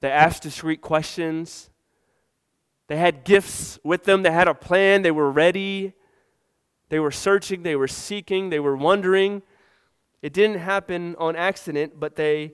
They 0.00 0.10
asked 0.10 0.42
discreet 0.42 0.80
questions. 0.80 1.68
They 2.86 2.96
had 2.96 3.24
gifts 3.24 3.78
with 3.84 4.04
them, 4.04 4.22
they 4.22 4.30
had 4.30 4.48
a 4.48 4.54
plan, 4.54 5.02
they 5.02 5.10
were 5.10 5.30
ready. 5.30 5.92
They 6.88 6.98
were 6.98 7.10
searching, 7.10 7.62
they 7.62 7.76
were 7.76 7.86
seeking, 7.86 8.48
they 8.48 8.58
were 8.58 8.76
wondering. 8.76 9.42
It 10.22 10.32
didn't 10.32 10.58
happen 10.58 11.14
on 11.18 11.36
accident, 11.36 12.00
but 12.00 12.16
they 12.16 12.52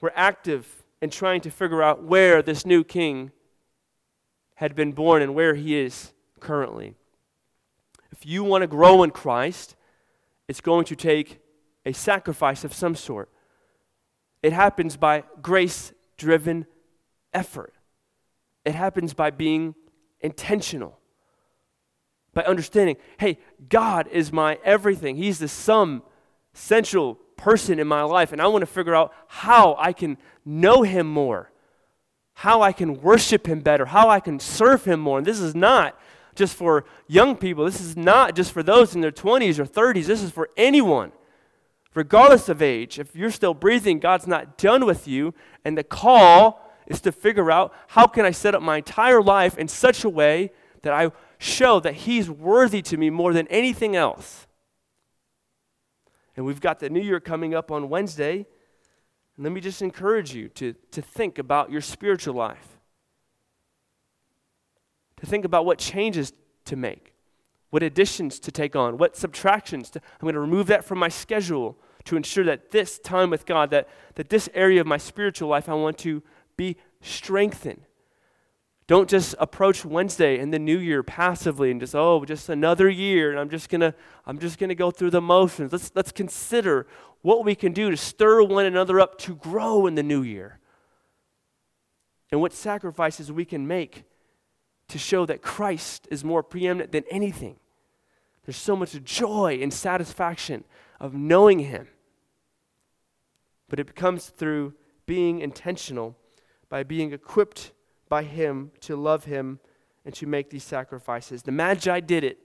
were 0.00 0.12
active 0.14 0.84
in 1.00 1.08
trying 1.10 1.40
to 1.40 1.50
figure 1.50 1.82
out 1.82 2.04
where 2.04 2.42
this 2.42 2.66
new 2.66 2.84
king 2.84 3.32
had 4.56 4.76
been 4.76 4.92
born 4.92 5.22
and 5.22 5.34
where 5.34 5.54
he 5.54 5.74
is 5.74 6.12
currently. 6.38 6.96
If 8.12 8.26
you 8.26 8.44
want 8.44 8.62
to 8.62 8.66
grow 8.66 9.02
in 9.02 9.10
Christ, 9.10 9.76
it's 10.48 10.60
going 10.60 10.84
to 10.86 10.96
take 10.96 11.40
a 11.86 11.92
sacrifice 11.92 12.64
of 12.64 12.74
some 12.74 12.94
sort. 12.94 13.30
It 14.42 14.52
happens 14.52 14.96
by 14.96 15.24
grace 15.42 15.92
driven 16.16 16.66
effort. 17.32 17.74
It 18.64 18.74
happens 18.74 19.14
by 19.14 19.30
being 19.30 19.74
intentional, 20.20 20.98
by 22.34 22.42
understanding, 22.42 22.96
hey, 23.18 23.38
God 23.68 24.06
is 24.08 24.32
my 24.32 24.58
everything. 24.64 25.16
He's 25.16 25.38
the 25.38 25.48
sum, 25.48 26.02
central 26.52 27.14
person 27.36 27.78
in 27.78 27.86
my 27.86 28.02
life, 28.02 28.32
and 28.32 28.40
I 28.40 28.46
want 28.48 28.62
to 28.62 28.66
figure 28.66 28.94
out 28.94 29.14
how 29.26 29.76
I 29.78 29.92
can 29.92 30.18
know 30.44 30.82
Him 30.82 31.06
more, 31.06 31.50
how 32.34 32.60
I 32.60 32.72
can 32.72 33.00
worship 33.00 33.46
Him 33.46 33.60
better, 33.60 33.86
how 33.86 34.10
I 34.10 34.20
can 34.20 34.38
serve 34.38 34.84
Him 34.84 35.00
more. 35.00 35.18
And 35.18 35.26
this 35.26 35.40
is 35.40 35.54
not 35.54 35.98
just 36.34 36.54
for 36.54 36.84
young 37.06 37.36
people, 37.36 37.64
this 37.64 37.80
is 37.80 37.96
not 37.96 38.34
just 38.34 38.52
for 38.52 38.62
those 38.62 38.94
in 38.94 39.00
their 39.00 39.10
20s 39.10 39.58
or 39.58 39.64
30s, 39.64 40.06
this 40.06 40.22
is 40.22 40.30
for 40.30 40.50
anyone. 40.56 41.12
Regardless 41.94 42.48
of 42.48 42.62
age, 42.62 42.98
if 42.98 43.16
you're 43.16 43.30
still 43.30 43.54
breathing, 43.54 43.98
God's 43.98 44.26
not 44.26 44.56
done 44.56 44.86
with 44.86 45.08
you, 45.08 45.34
and 45.64 45.76
the 45.76 45.82
call 45.84 46.70
is 46.86 47.00
to 47.00 47.12
figure 47.12 47.50
out 47.50 47.74
how 47.88 48.06
can 48.06 48.24
I 48.24 48.30
set 48.30 48.54
up 48.54 48.62
my 48.62 48.78
entire 48.78 49.22
life 49.22 49.58
in 49.58 49.68
such 49.68 50.04
a 50.04 50.08
way 50.08 50.50
that 50.82 50.92
I 50.92 51.10
show 51.38 51.80
that 51.80 51.94
he's 51.94 52.30
worthy 52.30 52.82
to 52.82 52.96
me 52.96 53.10
more 53.10 53.32
than 53.32 53.46
anything 53.48 53.96
else. 53.96 54.46
And 56.36 56.46
we've 56.46 56.60
got 56.60 56.80
the 56.80 56.90
new 56.90 57.00
year 57.00 57.20
coming 57.20 57.54
up 57.54 57.70
on 57.70 57.88
Wednesday. 57.88 58.46
Let 59.36 59.52
me 59.52 59.60
just 59.60 59.82
encourage 59.82 60.34
you 60.34 60.48
to, 60.50 60.74
to 60.90 61.02
think 61.02 61.38
about 61.38 61.70
your 61.70 61.80
spiritual 61.80 62.34
life, 62.34 62.79
to 65.20 65.26
think 65.26 65.44
about 65.44 65.64
what 65.64 65.78
changes 65.78 66.32
to 66.64 66.76
make, 66.76 67.14
what 67.70 67.82
additions 67.82 68.40
to 68.40 68.50
take 68.50 68.74
on, 68.74 68.98
what 68.98 69.16
subtractions. 69.16 69.90
To, 69.90 70.00
I'm 70.20 70.24
going 70.24 70.34
to 70.34 70.40
remove 70.40 70.66
that 70.66 70.84
from 70.84 70.98
my 70.98 71.08
schedule 71.08 71.78
to 72.04 72.16
ensure 72.16 72.44
that 72.44 72.70
this 72.70 72.98
time 72.98 73.30
with 73.30 73.46
God, 73.46 73.70
that, 73.70 73.88
that 74.14 74.30
this 74.30 74.48
area 74.54 74.80
of 74.80 74.86
my 74.86 74.96
spiritual 74.96 75.48
life, 75.48 75.68
I 75.68 75.74
want 75.74 75.98
to 75.98 76.22
be 76.56 76.76
strengthened. 77.00 77.82
Don't 78.86 79.08
just 79.08 79.36
approach 79.38 79.84
Wednesday 79.84 80.38
and 80.40 80.52
the 80.52 80.58
new 80.58 80.78
year 80.78 81.04
passively 81.04 81.70
and 81.70 81.78
just, 81.78 81.94
oh, 81.94 82.24
just 82.24 82.48
another 82.48 82.88
year, 82.88 83.30
and 83.30 83.38
I'm 83.38 83.48
just 83.48 83.68
gonna, 83.68 83.94
I'm 84.26 84.40
just 84.40 84.58
gonna 84.58 84.74
go 84.74 84.90
through 84.90 85.10
the 85.10 85.20
motions. 85.20 85.70
Let's 85.70 85.92
let's 85.94 86.10
consider 86.10 86.88
what 87.22 87.44
we 87.44 87.54
can 87.54 87.72
do 87.72 87.92
to 87.92 87.96
stir 87.96 88.42
one 88.42 88.64
another 88.64 88.98
up 88.98 89.16
to 89.18 89.36
grow 89.36 89.86
in 89.86 89.94
the 89.94 90.02
new 90.02 90.22
year. 90.22 90.58
And 92.32 92.40
what 92.40 92.52
sacrifices 92.52 93.30
we 93.30 93.44
can 93.44 93.66
make 93.68 94.02
to 94.90 94.98
show 94.98 95.26
that 95.26 95.42
Christ 95.42 96.06
is 96.10 96.22
more 96.22 96.42
preeminent 96.42 96.92
than 96.92 97.04
anything. 97.10 97.56
There's 98.44 98.56
so 98.56 98.76
much 98.76 99.02
joy 99.02 99.58
and 99.60 99.72
satisfaction 99.72 100.64
of 101.00 101.14
knowing 101.14 101.60
Him 101.60 101.88
but 103.70 103.80
it 103.80 103.94
comes 103.94 104.26
through 104.26 104.74
being 105.06 105.40
intentional, 105.40 106.16
by 106.68 106.82
being 106.82 107.12
equipped 107.12 107.72
by 108.08 108.24
Him 108.24 108.72
to 108.80 108.96
love 108.96 109.24
Him 109.24 109.60
and 110.04 110.14
to 110.16 110.26
make 110.26 110.50
these 110.50 110.64
sacrifices. 110.64 111.42
The 111.42 111.52
Magi 111.52 112.00
did 112.00 112.24
it. 112.24 112.38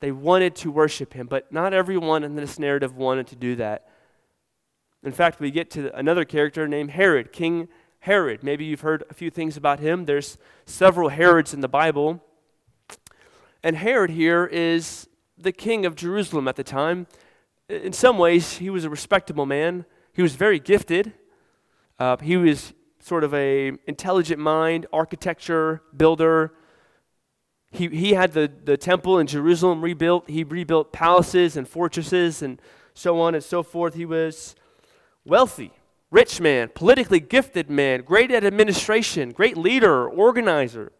They 0.00 0.12
wanted 0.12 0.54
to 0.56 0.70
worship 0.70 1.12
Him, 1.12 1.26
but 1.26 1.52
not 1.52 1.74
everyone 1.74 2.24
in 2.24 2.36
this 2.36 2.58
narrative 2.58 2.96
wanted 2.96 3.26
to 3.28 3.36
do 3.36 3.56
that. 3.56 3.88
In 5.02 5.12
fact, 5.12 5.40
we 5.40 5.50
get 5.50 5.70
to 5.72 5.94
another 5.96 6.24
character 6.24 6.66
named 6.66 6.92
Herod, 6.92 7.32
King 7.32 7.68
Herod. 8.06 8.44
Maybe 8.44 8.64
you've 8.64 8.82
heard 8.82 9.02
a 9.10 9.14
few 9.14 9.30
things 9.30 9.56
about 9.56 9.80
him. 9.80 10.04
There's 10.04 10.38
several 10.64 11.08
Herods 11.08 11.52
in 11.52 11.60
the 11.60 11.66
Bible. 11.66 12.22
And 13.64 13.74
Herod 13.74 14.10
here 14.10 14.46
is 14.46 15.08
the 15.36 15.50
king 15.50 15.84
of 15.84 15.96
Jerusalem 15.96 16.46
at 16.46 16.54
the 16.54 16.62
time. 16.62 17.08
In 17.68 17.92
some 17.92 18.16
ways, 18.16 18.58
he 18.58 18.70
was 18.70 18.84
a 18.84 18.90
respectable 18.90 19.44
man. 19.44 19.86
He 20.12 20.22
was 20.22 20.36
very 20.36 20.60
gifted. 20.60 21.14
Uh, 21.98 22.16
he 22.18 22.36
was 22.36 22.74
sort 23.00 23.24
of 23.24 23.34
a 23.34 23.72
intelligent 23.88 24.38
mind, 24.38 24.86
architecture, 24.92 25.82
builder. 25.96 26.52
He, 27.72 27.88
he 27.88 28.12
had 28.12 28.34
the, 28.34 28.48
the 28.62 28.76
temple 28.76 29.18
in 29.18 29.26
Jerusalem 29.26 29.82
rebuilt. 29.82 30.30
He 30.30 30.44
rebuilt 30.44 30.92
palaces 30.92 31.56
and 31.56 31.68
fortresses 31.68 32.40
and 32.40 32.62
so 32.94 33.20
on 33.20 33.34
and 33.34 33.42
so 33.42 33.64
forth. 33.64 33.94
He 33.94 34.06
was 34.06 34.54
wealthy, 35.24 35.72
rich 36.10 36.40
man, 36.40 36.70
politically 36.74 37.20
gifted 37.20 37.70
man, 37.70 38.02
great 38.02 38.30
at 38.30 38.44
administration, 38.44 39.30
great 39.30 39.56
leader, 39.56 40.08
organizer. 40.08 40.92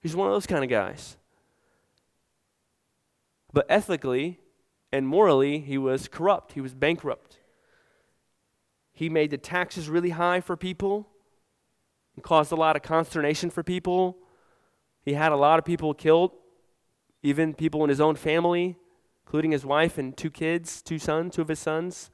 He's 0.00 0.16
one 0.16 0.28
of 0.28 0.34
those 0.34 0.46
kind 0.46 0.64
of 0.64 0.70
guys. 0.70 1.16
But 3.52 3.66
ethically 3.68 4.40
and 4.92 5.06
morally, 5.06 5.58
he 5.58 5.78
was 5.78 6.08
corrupt. 6.08 6.52
He 6.52 6.60
was 6.60 6.74
bankrupt. 6.74 7.38
He 8.92 9.08
made 9.08 9.30
the 9.30 9.38
taxes 9.38 9.88
really 9.88 10.10
high 10.10 10.40
for 10.40 10.56
people 10.56 11.08
and 12.14 12.24
caused 12.24 12.52
a 12.52 12.56
lot 12.56 12.76
of 12.76 12.82
consternation 12.82 13.50
for 13.50 13.62
people. 13.62 14.18
He 15.04 15.14
had 15.14 15.32
a 15.32 15.36
lot 15.36 15.58
of 15.58 15.64
people 15.64 15.94
killed, 15.94 16.32
even 17.22 17.54
people 17.54 17.82
in 17.82 17.88
his 17.88 18.00
own 18.00 18.16
family, 18.16 18.76
including 19.24 19.52
his 19.52 19.64
wife 19.64 19.96
and 19.96 20.16
two 20.16 20.30
kids, 20.30 20.82
two 20.82 20.98
sons, 20.98 21.34
two 21.34 21.42
of 21.42 21.48
his 21.48 21.58
sons. 21.58 22.10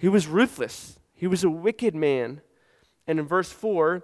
He 0.00 0.08
was 0.08 0.26
ruthless. 0.26 0.98
He 1.12 1.26
was 1.26 1.44
a 1.44 1.50
wicked 1.50 1.94
man. 1.94 2.40
And 3.06 3.18
in 3.18 3.26
verse 3.26 3.52
4, 3.52 4.02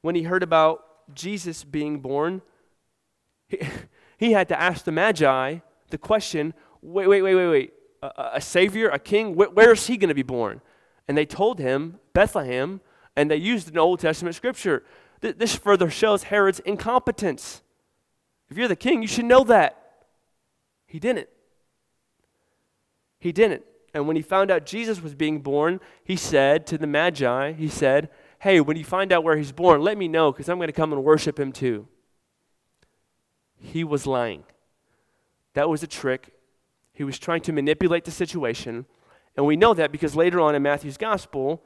when 0.00 0.14
he 0.14 0.22
heard 0.22 0.44
about 0.44 0.84
Jesus 1.14 1.64
being 1.64 1.98
born, 1.98 2.42
he, 3.48 3.58
he 4.18 4.32
had 4.32 4.46
to 4.48 4.60
ask 4.60 4.84
the 4.84 4.92
Magi 4.92 5.58
the 5.90 5.98
question 5.98 6.54
wait, 6.80 7.08
wait, 7.08 7.22
wait, 7.22 7.34
wait, 7.34 7.48
wait. 7.48 7.72
A, 8.04 8.30
a 8.34 8.40
savior, 8.40 8.88
a 8.88 9.00
king, 9.00 9.34
wh- 9.34 9.52
where 9.52 9.72
is 9.72 9.88
he 9.88 9.96
going 9.96 10.10
to 10.10 10.14
be 10.14 10.22
born? 10.22 10.60
And 11.08 11.18
they 11.18 11.26
told 11.26 11.58
him, 11.58 11.98
Bethlehem, 12.12 12.80
and 13.16 13.28
they 13.28 13.36
used 13.36 13.68
an 13.68 13.78
Old 13.78 13.98
Testament 13.98 14.36
scripture. 14.36 14.84
Th- 15.22 15.36
this 15.36 15.56
further 15.56 15.90
shows 15.90 16.22
Herod's 16.24 16.60
incompetence. 16.60 17.62
If 18.48 18.56
you're 18.56 18.68
the 18.68 18.76
king, 18.76 19.02
you 19.02 19.08
should 19.08 19.24
know 19.24 19.42
that. 19.42 20.04
He 20.86 21.00
didn't. 21.00 21.28
He 23.18 23.32
didn't. 23.32 23.64
And 23.96 24.06
when 24.06 24.16
he 24.16 24.20
found 24.20 24.50
out 24.50 24.66
Jesus 24.66 25.00
was 25.00 25.14
being 25.14 25.40
born, 25.40 25.80
he 26.04 26.16
said 26.16 26.66
to 26.66 26.76
the 26.76 26.86
Magi, 26.86 27.52
he 27.52 27.66
said, 27.66 28.10
Hey, 28.40 28.60
when 28.60 28.76
you 28.76 28.84
find 28.84 29.10
out 29.10 29.24
where 29.24 29.38
he's 29.38 29.52
born, 29.52 29.80
let 29.80 29.96
me 29.96 30.06
know 30.06 30.30
because 30.30 30.50
I'm 30.50 30.58
going 30.58 30.68
to 30.68 30.72
come 30.74 30.92
and 30.92 31.02
worship 31.02 31.40
him 31.40 31.50
too. 31.50 31.88
He 33.56 33.84
was 33.84 34.06
lying. 34.06 34.44
That 35.54 35.70
was 35.70 35.82
a 35.82 35.86
trick. 35.86 36.34
He 36.92 37.04
was 37.04 37.18
trying 37.18 37.40
to 37.42 37.52
manipulate 37.52 38.04
the 38.04 38.10
situation. 38.10 38.84
And 39.34 39.46
we 39.46 39.56
know 39.56 39.72
that 39.72 39.92
because 39.92 40.14
later 40.14 40.42
on 40.42 40.54
in 40.54 40.62
Matthew's 40.62 40.98
gospel, 40.98 41.62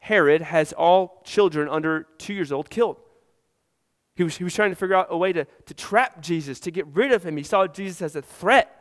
Herod 0.00 0.42
has 0.42 0.74
all 0.74 1.22
children 1.24 1.66
under 1.66 2.06
two 2.18 2.34
years 2.34 2.52
old 2.52 2.68
killed. 2.68 2.98
He 4.16 4.22
was, 4.22 4.36
he 4.36 4.44
was 4.44 4.52
trying 4.52 4.70
to 4.70 4.76
figure 4.76 4.94
out 4.94 5.06
a 5.08 5.16
way 5.16 5.32
to, 5.32 5.46
to 5.64 5.72
trap 5.72 6.20
Jesus, 6.20 6.60
to 6.60 6.70
get 6.70 6.86
rid 6.88 7.10
of 7.10 7.24
him. 7.24 7.38
He 7.38 7.42
saw 7.42 7.66
Jesus 7.66 8.02
as 8.02 8.16
a 8.16 8.22
threat. 8.22 8.75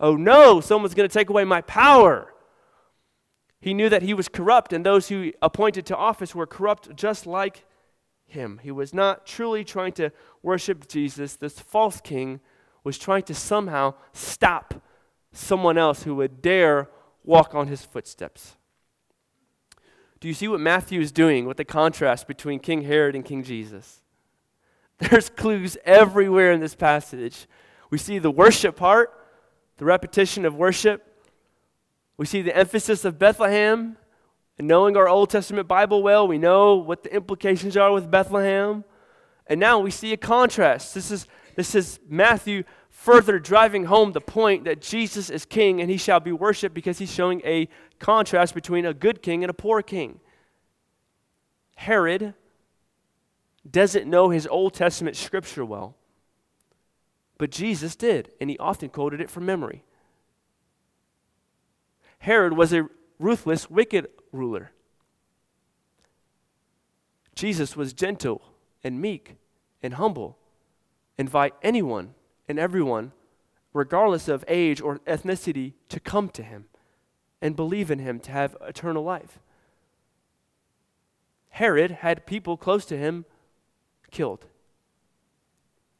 Oh 0.00 0.16
no, 0.16 0.60
someone's 0.60 0.94
going 0.94 1.08
to 1.08 1.12
take 1.12 1.30
away 1.30 1.44
my 1.44 1.60
power. 1.62 2.32
He 3.60 3.72
knew 3.72 3.88
that 3.88 4.02
he 4.02 4.12
was 4.12 4.28
corrupt, 4.28 4.72
and 4.72 4.84
those 4.84 5.08
who 5.08 5.32
appointed 5.40 5.86
to 5.86 5.96
office 5.96 6.34
were 6.34 6.46
corrupt 6.46 6.94
just 6.96 7.26
like 7.26 7.64
him. 8.26 8.60
He 8.62 8.70
was 8.70 8.92
not 8.92 9.26
truly 9.26 9.64
trying 9.64 9.92
to 9.92 10.10
worship 10.42 10.86
Jesus. 10.88 11.36
This 11.36 11.58
false 11.58 12.00
king 12.00 12.40
was 12.82 12.98
trying 12.98 13.22
to 13.22 13.34
somehow 13.34 13.94
stop 14.12 14.82
someone 15.32 15.78
else 15.78 16.02
who 16.02 16.14
would 16.16 16.42
dare 16.42 16.88
walk 17.24 17.54
on 17.54 17.68
his 17.68 17.84
footsteps. 17.84 18.56
Do 20.20 20.28
you 20.28 20.34
see 20.34 20.48
what 20.48 20.60
Matthew 20.60 21.00
is 21.00 21.12
doing 21.12 21.46
with 21.46 21.56
the 21.56 21.64
contrast 21.64 22.26
between 22.26 22.58
King 22.58 22.82
Herod 22.82 23.14
and 23.14 23.24
King 23.24 23.42
Jesus? 23.42 24.02
There's 24.98 25.28
clues 25.28 25.76
everywhere 25.84 26.52
in 26.52 26.60
this 26.60 26.74
passage. 26.74 27.46
We 27.90 27.98
see 27.98 28.18
the 28.18 28.30
worship 28.30 28.76
part, 28.76 29.12
the 29.76 29.84
repetition 29.84 30.44
of 30.44 30.54
worship. 30.54 31.06
We 32.16 32.26
see 32.26 32.42
the 32.42 32.56
emphasis 32.56 33.04
of 33.04 33.18
Bethlehem. 33.18 33.96
And 34.58 34.68
knowing 34.68 34.96
our 34.96 35.08
Old 35.08 35.30
Testament 35.30 35.66
Bible 35.66 36.02
well, 36.02 36.28
we 36.28 36.38
know 36.38 36.76
what 36.76 37.02
the 37.02 37.14
implications 37.14 37.76
are 37.76 37.92
with 37.92 38.10
Bethlehem. 38.10 38.84
And 39.46 39.58
now 39.58 39.80
we 39.80 39.90
see 39.90 40.12
a 40.12 40.16
contrast. 40.16 40.94
This 40.94 41.10
is, 41.10 41.26
this 41.56 41.74
is 41.74 41.98
Matthew 42.08 42.62
further 42.88 43.40
driving 43.40 43.84
home 43.84 44.12
the 44.12 44.20
point 44.20 44.64
that 44.64 44.80
Jesus 44.80 45.28
is 45.28 45.44
king 45.44 45.80
and 45.80 45.90
he 45.90 45.96
shall 45.96 46.20
be 46.20 46.32
worshiped 46.32 46.74
because 46.74 46.98
he's 46.98 47.12
showing 47.12 47.42
a 47.44 47.68
contrast 47.98 48.54
between 48.54 48.86
a 48.86 48.94
good 48.94 49.20
king 49.20 49.42
and 49.42 49.50
a 49.50 49.54
poor 49.54 49.82
king. 49.82 50.20
Herod 51.74 52.34
doesn't 53.68 54.08
know 54.08 54.30
his 54.30 54.46
Old 54.46 54.74
Testament 54.74 55.16
scripture 55.16 55.64
well. 55.64 55.96
But 57.38 57.50
Jesus 57.50 57.96
did, 57.96 58.30
and 58.40 58.48
he 58.48 58.58
often 58.58 58.88
quoted 58.88 59.20
it 59.20 59.30
from 59.30 59.44
memory. 59.46 59.82
Herod 62.18 62.54
was 62.54 62.72
a 62.72 62.88
ruthless, 63.18 63.68
wicked 63.68 64.08
ruler. 64.32 64.72
Jesus 67.34 67.76
was 67.76 67.92
gentle 67.92 68.42
and 68.82 69.00
meek 69.00 69.36
and 69.82 69.94
humble. 69.94 70.38
Invite 71.18 71.54
anyone 71.62 72.14
and 72.48 72.58
everyone, 72.58 73.12
regardless 73.72 74.28
of 74.28 74.44
age 74.48 74.80
or 74.80 74.98
ethnicity, 75.00 75.74
to 75.88 76.00
come 76.00 76.28
to 76.30 76.42
him 76.42 76.66
and 77.42 77.56
believe 77.56 77.90
in 77.90 77.98
him 77.98 78.20
to 78.20 78.30
have 78.30 78.56
eternal 78.66 79.02
life. 79.02 79.38
Herod 81.50 81.90
had 81.90 82.26
people 82.26 82.56
close 82.56 82.84
to 82.86 82.96
him 82.96 83.24
killed. 84.10 84.46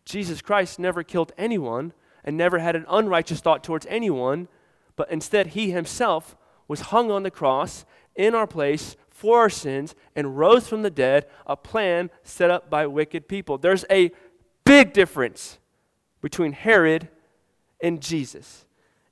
Jesus 0.05 0.43
Christ 0.43 0.79
never 0.79 1.03
killed 1.03 1.33
anyone 1.39 1.93
and 2.25 2.37
never 2.37 2.59
had 2.59 2.77
an 2.77 2.87
unrighteous 2.89 3.41
thought 3.41 3.63
towards 3.65 3.87
anyone, 3.87 4.49
but 4.97 5.11
instead 5.11 5.49
he 5.49 5.71
himself 5.71 6.37
was 6.69 6.81
hung 6.83 7.11
on 7.11 7.23
the 7.23 7.31
cross 7.31 7.85
in 8.15 8.35
our 8.35 8.47
place 8.47 8.97
for 9.11 9.39
our 9.39 9.51
sins 9.51 9.95
and 10.17 10.39
rose 10.39 10.69
from 10.69 10.83
the 10.83 10.91
dead, 10.91 11.27
a 11.47 11.57
plan 11.57 12.11
set 12.23 12.51
up 12.51 12.69
by 12.69 12.87
wicked 12.87 13.29
people. 13.29 13.59
There's 13.59 13.85
a 13.91 14.11
big 14.65 14.93
difference 14.93 15.59
between 16.21 16.53
Herod 16.53 17.09
and 17.81 18.01
Jesus. 18.01 18.65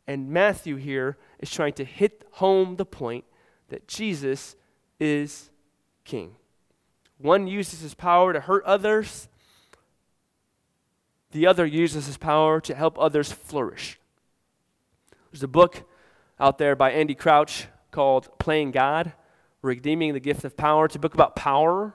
And 0.07 0.31
Matthew 0.31 0.77
here 0.77 1.19
is 1.39 1.51
trying 1.51 1.75
to 1.75 1.85
hit 1.85 2.25
home 2.33 2.77
the 2.77 2.85
point 2.85 3.25
that 3.69 3.87
Jesus 3.87 4.57
is 4.99 5.51
king. 6.05 6.37
One 7.19 7.47
uses 7.47 7.81
his 7.81 7.95
power 7.95 8.33
to 8.33 8.41
hurt 8.41 8.65
others, 8.65 9.29
the 11.33 11.47
other 11.47 11.67
uses 11.67 12.07
his 12.07 12.17
power 12.17 12.61
to 12.61 12.75
help 12.75 12.99
others 12.99 13.33
flourish. 13.33 13.99
There's 15.31 15.43
a 15.43 15.49
book 15.49 15.83
out 16.39 16.59
there 16.59 16.77
by 16.77 16.93
Andy 16.93 17.15
Crouch 17.15 17.67
called 17.91 18.39
Playing 18.39 18.71
God 18.71 19.13
Redeeming 19.63 20.13
the 20.13 20.21
Gift 20.21 20.45
of 20.45 20.57
Power. 20.57 20.87
It's 20.87 20.97
a 20.97 20.99
book 20.99 21.15
about 21.15 21.37
power. 21.37 21.95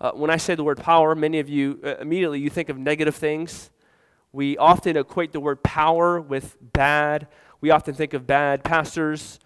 Uh, 0.00 0.12
when 0.12 0.30
I 0.30 0.36
say 0.36 0.54
the 0.56 0.64
word 0.64 0.78
power, 0.78 1.14
many 1.14 1.38
of 1.38 1.48
you 1.48 1.78
uh, 1.84 1.96
immediately 1.98 2.40
you 2.40 2.50
think 2.50 2.68
of 2.68 2.78
negative 2.78 3.14
things. 3.14 3.70
We 4.32 4.56
often 4.56 4.96
equate 4.96 5.32
the 5.32 5.40
word 5.40 5.62
power 5.62 6.20
with 6.20 6.56
bad. 6.60 7.28
We 7.60 7.70
often 7.70 7.94
think 7.94 8.12
of 8.12 8.26
bad 8.26 8.64
pastors 8.64 9.38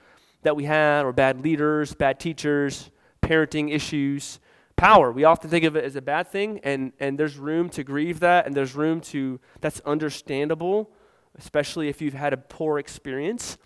that 0.43 0.57
we 0.57 0.65
had, 0.65 1.05
or 1.05 1.13
bad 1.13 1.43
leaders, 1.43 1.93
bad 1.93 2.19
teachers, 2.19 2.91
parenting 3.21 3.75
issues 3.75 4.39
power. 4.77 5.11
We 5.11 5.25
often 5.25 5.51
think 5.51 5.65
of 5.65 5.75
it 5.75 5.85
as 5.85 5.97
a 5.97 6.03
bad 6.03 6.29
thing, 6.29 6.61
and, 6.63 6.93
and 7.01 7.19
there's 7.19 7.37
room 7.39 7.69
to 7.71 7.83
grieve 7.83 8.21
that, 8.21 8.47
and 8.47 8.55
there's 8.55 8.75
room 8.75 9.01
to, 9.03 9.41
that's 9.61 9.81
understandable, 9.81 10.91
especially 11.39 11.89
if 11.89 12.01
you've 12.01 12.15
had 12.15 12.33
a 12.33 12.37
poor 12.37 12.79
experience. 12.79 13.59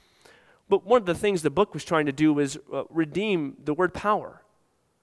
But 0.68 0.86
one 0.86 1.00
of 1.00 1.06
the 1.06 1.14
things 1.14 1.42
the 1.42 1.50
book 1.50 1.74
was 1.74 1.84
trying 1.84 2.06
to 2.06 2.12
do 2.12 2.32
was 2.32 2.56
uh, 2.72 2.84
redeem 2.90 3.56
the 3.64 3.74
word 3.74 3.92
power. 3.92 4.42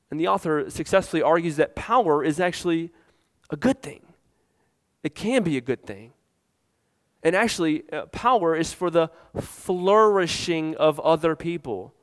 And 0.10 0.20
the 0.20 0.30
author 0.30 0.70
successfully 0.70 1.22
argues 1.22 1.58
that 1.58 1.76
power 1.76 2.24
is 2.24 2.40
actually 2.40 2.92
a 3.50 3.58
good 3.58 3.82
thing, 3.82 4.02
it 5.04 5.14
can 5.14 5.44
be 5.44 5.58
a 5.58 5.62
good 5.62 5.86
thing. 5.86 6.14
And 7.24 7.36
actually, 7.36 7.84
uh, 7.92 8.06
power 8.06 8.56
is 8.56 8.72
for 8.72 8.90
the 8.90 9.10
flourishing 9.42 10.76
of 10.78 11.00
other 11.00 11.36
people, 11.36 11.94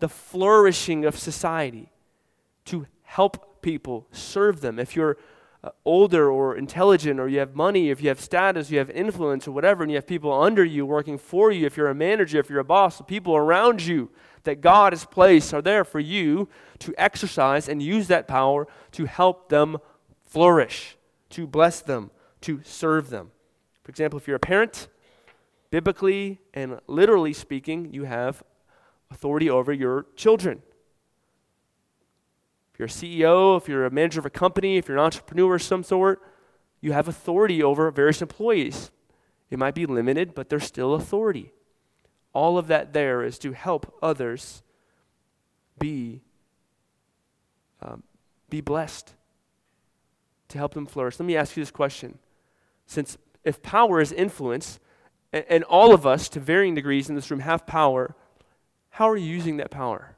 the 0.00 0.08
flourishing 0.08 1.04
of 1.06 1.16
society, 1.16 1.92
to 2.66 2.86
help 3.06 3.62
people, 3.62 4.06
serve 4.12 4.60
them. 4.60 4.78
If 4.78 4.94
you're 4.94 5.16
uh, 5.64 5.70
older 5.84 6.30
or 6.30 6.56
intelligent, 6.56 7.18
or 7.18 7.28
you 7.28 7.38
have 7.38 7.56
money, 7.56 7.90
if 7.90 8.02
you 8.02 8.08
have 8.08 8.20
status, 8.20 8.70
you 8.70 8.78
have 8.78 8.90
influence, 8.90 9.48
or 9.48 9.52
whatever, 9.52 9.82
and 9.82 9.90
you 9.90 9.96
have 9.96 10.06
people 10.06 10.32
under 10.32 10.64
you 10.64 10.84
working 10.84 11.16
for 11.16 11.50
you, 11.50 11.66
if 11.66 11.76
you're 11.76 11.88
a 11.88 11.94
manager, 11.94 12.38
if 12.38 12.50
you're 12.50 12.60
a 12.60 12.64
boss, 12.64 12.98
the 12.98 13.04
people 13.04 13.34
around 13.34 13.84
you 13.84 14.10
that 14.44 14.60
God 14.60 14.92
has 14.92 15.04
placed 15.04 15.54
are 15.54 15.62
there 15.62 15.84
for 15.84 15.98
you 15.98 16.48
to 16.80 16.94
exercise 16.98 17.68
and 17.68 17.82
use 17.82 18.06
that 18.08 18.28
power 18.28 18.68
to 18.92 19.06
help 19.06 19.48
them 19.48 19.78
flourish, 20.24 20.96
to 21.30 21.46
bless 21.46 21.80
them, 21.80 22.10
to 22.42 22.60
serve 22.62 23.10
them. 23.10 23.30
For 23.82 23.90
example, 23.90 24.18
if 24.18 24.26
you're 24.26 24.36
a 24.36 24.40
parent, 24.40 24.88
biblically 25.70 26.40
and 26.54 26.80
literally 26.86 27.32
speaking, 27.32 27.92
you 27.92 28.04
have 28.04 28.42
authority 29.10 29.50
over 29.50 29.72
your 29.72 30.06
children. 30.16 30.62
If 32.76 32.80
you're 32.80 32.88
a 32.88 32.90
CEO, 32.90 33.56
if 33.56 33.68
you're 33.68 33.86
a 33.86 33.90
manager 33.90 34.20
of 34.20 34.26
a 34.26 34.30
company, 34.30 34.76
if 34.76 34.86
you're 34.86 34.98
an 34.98 35.04
entrepreneur 35.04 35.54
of 35.54 35.62
some 35.62 35.82
sort, 35.82 36.20
you 36.82 36.92
have 36.92 37.08
authority 37.08 37.62
over 37.62 37.90
various 37.90 38.20
employees. 38.20 38.90
It 39.48 39.58
might 39.58 39.74
be 39.74 39.86
limited, 39.86 40.34
but 40.34 40.50
there's 40.50 40.64
still 40.64 40.92
authority. 40.92 41.54
All 42.34 42.58
of 42.58 42.66
that 42.66 42.92
there 42.92 43.22
is 43.22 43.38
to 43.38 43.52
help 43.52 43.96
others 44.02 44.62
be, 45.78 46.20
um, 47.80 48.02
be 48.50 48.60
blessed, 48.60 49.14
to 50.48 50.58
help 50.58 50.74
them 50.74 50.84
flourish. 50.84 51.18
Let 51.18 51.24
me 51.24 51.34
ask 51.34 51.56
you 51.56 51.62
this 51.62 51.70
question. 51.70 52.18
Since 52.84 53.16
if 53.42 53.62
power 53.62 54.02
is 54.02 54.12
influence, 54.12 54.80
and, 55.32 55.46
and 55.48 55.64
all 55.64 55.94
of 55.94 56.06
us 56.06 56.28
to 56.28 56.40
varying 56.40 56.74
degrees 56.74 57.08
in 57.08 57.14
this 57.14 57.30
room 57.30 57.40
have 57.40 57.66
power, 57.66 58.14
how 58.90 59.08
are 59.08 59.16
you 59.16 59.24
using 59.24 59.56
that 59.56 59.70
power? 59.70 60.15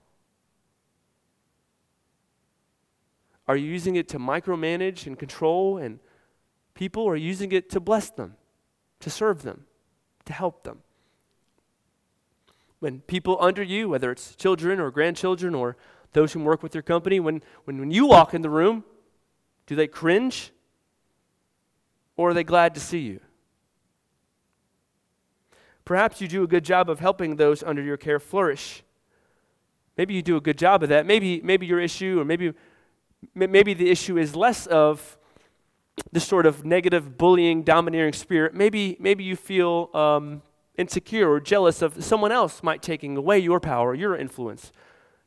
Are 3.49 3.57
you 3.57 3.67
using 3.67 3.97
it 3.97 4.09
to 4.09 4.19
micromanage 4.19 5.07
and 5.07 5.19
control 5.19 5.79
and 5.79 5.99
people, 6.75 7.03
or 7.03 7.15
are 7.15 7.17
you 7.17 7.27
using 7.27 7.51
it 7.53 7.71
to 7.71 7.81
bless 7.81 8.11
them, 8.11 8.37
to 9.01 9.09
serve 9.09 9.43
them, 9.43 9.65
to 10.27 10.35
help 10.35 10.65
them? 10.65 10.81
When 12.79 13.01
people 13.01 13.39
under 13.41 13.63
you, 13.63 13.89
whether 13.89 14.13
it's 14.13 14.37
children 14.37 14.79
or 14.79 14.91
grandchildren 14.91 15.55
or 15.55 15.77
those 16.13 16.35
who 16.35 16.41
work 16.41 16.63
with 16.63 16.75
your 16.75 16.83
company, 16.83 17.19
when, 17.19 17.43
when, 17.65 17.79
when 17.79 17.91
you 17.91 18.07
walk 18.07 18.35
in 18.35 18.43
the 18.43 18.51
room, 18.51 18.85
do 19.67 19.75
they 19.75 19.89
cringe? 19.89 20.53
Or 22.17 22.31
are 22.31 22.35
they 22.35 22.45
glad 22.45 22.75
to 22.75 22.81
see 22.81 23.01
you? 23.01 23.21
Perhaps 25.85 26.21
you 26.21 26.29
do 26.29 26.43
a 26.43 26.47
good 26.47 26.65
job 26.65 26.91
of 26.91 27.01
helping 27.01 27.37
those 27.37 27.63
under 27.63 27.83
your 27.83 27.97
care 27.97 28.21
flourish. 28.21 28.83
Maybe 29.97 30.15
you 30.15 30.23
do 30.23 30.37
a 30.37 30.41
good 30.41 30.59
job 30.59 30.83
of 30.83 30.91
that. 30.91 31.07
Maybe, 31.07 31.41
maybe 31.43 31.67
your 31.67 31.81
issue, 31.81 32.21
or 32.21 32.25
maybe, 32.25 32.53
maybe 33.35 33.75
the 33.75 33.91
issue 33.91 34.17
is 34.19 34.35
less 34.37 34.67
of 34.67 35.19
this 36.13 36.27
sort 36.27 36.47
of 36.47 36.65
negative, 36.65 37.19
bullying, 37.19 37.63
domineering 37.63 38.13
spirit. 38.13 38.55
Maybe, 38.55 38.97
maybe 39.01 39.25
you 39.25 39.37
feel 39.37 39.91
um, 39.95 40.43
insecure 40.77 41.31
or 41.31 41.41
jealous 41.41 41.83
of 41.83 42.03
someone 42.03 42.33
else 42.33 42.63
might 42.63 42.83
taking 42.83 43.17
away 43.17 43.39
your 43.39 43.61
power, 43.61 43.95
your 43.95 44.17
influence. 44.17 44.73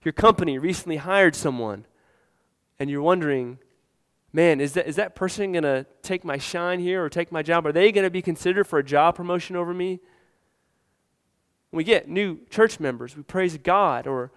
Your 0.03 0.13
company 0.13 0.57
recently 0.57 0.97
hired 0.97 1.35
someone, 1.35 1.85
and 2.79 2.89
you're 2.89 3.01
wondering, 3.01 3.59
man, 4.33 4.59
is 4.59 4.73
that, 4.73 4.87
is 4.87 4.95
that 4.95 5.13
person 5.13 5.51
going 5.51 5.63
to 5.63 5.85
take 6.01 6.23
my 6.23 6.37
shine 6.37 6.79
here 6.79 7.03
or 7.03 7.09
take 7.09 7.31
my 7.31 7.43
job? 7.43 7.67
Are 7.67 7.71
they 7.71 7.91
going 7.91 8.05
to 8.05 8.09
be 8.09 8.21
considered 8.21 8.63
for 8.63 8.79
a 8.79 8.83
job 8.83 9.15
promotion 9.15 9.55
over 9.55 9.73
me? 9.73 9.99
When 11.69 11.77
we 11.77 11.83
get 11.83 12.09
new 12.09 12.39
church 12.49 12.79
members, 12.79 13.15
we 13.15 13.23
praise 13.23 13.57
God, 13.57 14.07
or 14.07 14.31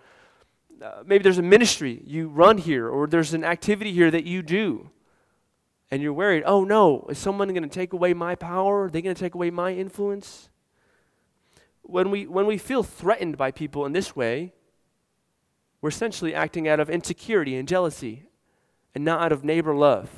uh, 0.82 1.02
maybe 1.04 1.22
there's 1.22 1.38
a 1.38 1.42
ministry 1.42 2.02
you 2.04 2.28
run 2.28 2.58
here, 2.58 2.88
or 2.88 3.06
there's 3.06 3.34
an 3.34 3.44
activity 3.44 3.92
here 3.92 4.10
that 4.10 4.24
you 4.24 4.42
do, 4.42 4.90
and 5.90 6.02
you're 6.02 6.12
worried, 6.12 6.42
oh 6.46 6.64
no, 6.64 7.06
is 7.08 7.18
someone 7.18 7.48
going 7.48 7.62
to 7.62 7.68
take 7.68 7.92
away 7.92 8.14
my 8.14 8.34
power? 8.34 8.84
Are 8.84 8.90
they 8.90 9.02
going 9.02 9.14
to 9.14 9.20
take 9.20 9.34
away 9.34 9.50
my 9.50 9.72
influence? 9.72 10.48
When 11.82 12.10
we, 12.10 12.26
when 12.26 12.46
we 12.46 12.58
feel 12.58 12.82
threatened 12.82 13.36
by 13.36 13.50
people 13.50 13.84
in 13.84 13.92
this 13.92 14.16
way, 14.16 14.52
we're 15.80 15.90
essentially 15.90 16.34
acting 16.34 16.66
out 16.66 16.80
of 16.80 16.88
insecurity 16.88 17.56
and 17.56 17.68
jealousy 17.68 18.24
and 18.94 19.04
not 19.04 19.20
out 19.20 19.32
of 19.32 19.44
neighbor 19.44 19.74
love. 19.74 20.10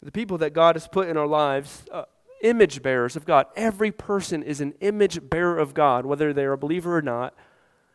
The 0.00 0.12
people 0.12 0.38
that 0.38 0.52
God 0.52 0.76
has 0.76 0.86
put 0.86 1.08
in 1.08 1.16
our 1.16 1.26
lives, 1.26 1.82
uh, 1.90 2.04
image 2.42 2.82
bearers 2.82 3.16
of 3.16 3.24
God. 3.24 3.46
Every 3.56 3.90
person 3.90 4.42
is 4.42 4.60
an 4.60 4.74
image 4.80 5.28
bearer 5.28 5.58
of 5.58 5.74
God, 5.74 6.06
whether 6.06 6.32
they're 6.32 6.52
a 6.52 6.58
believer 6.58 6.96
or 6.96 7.02
not. 7.02 7.34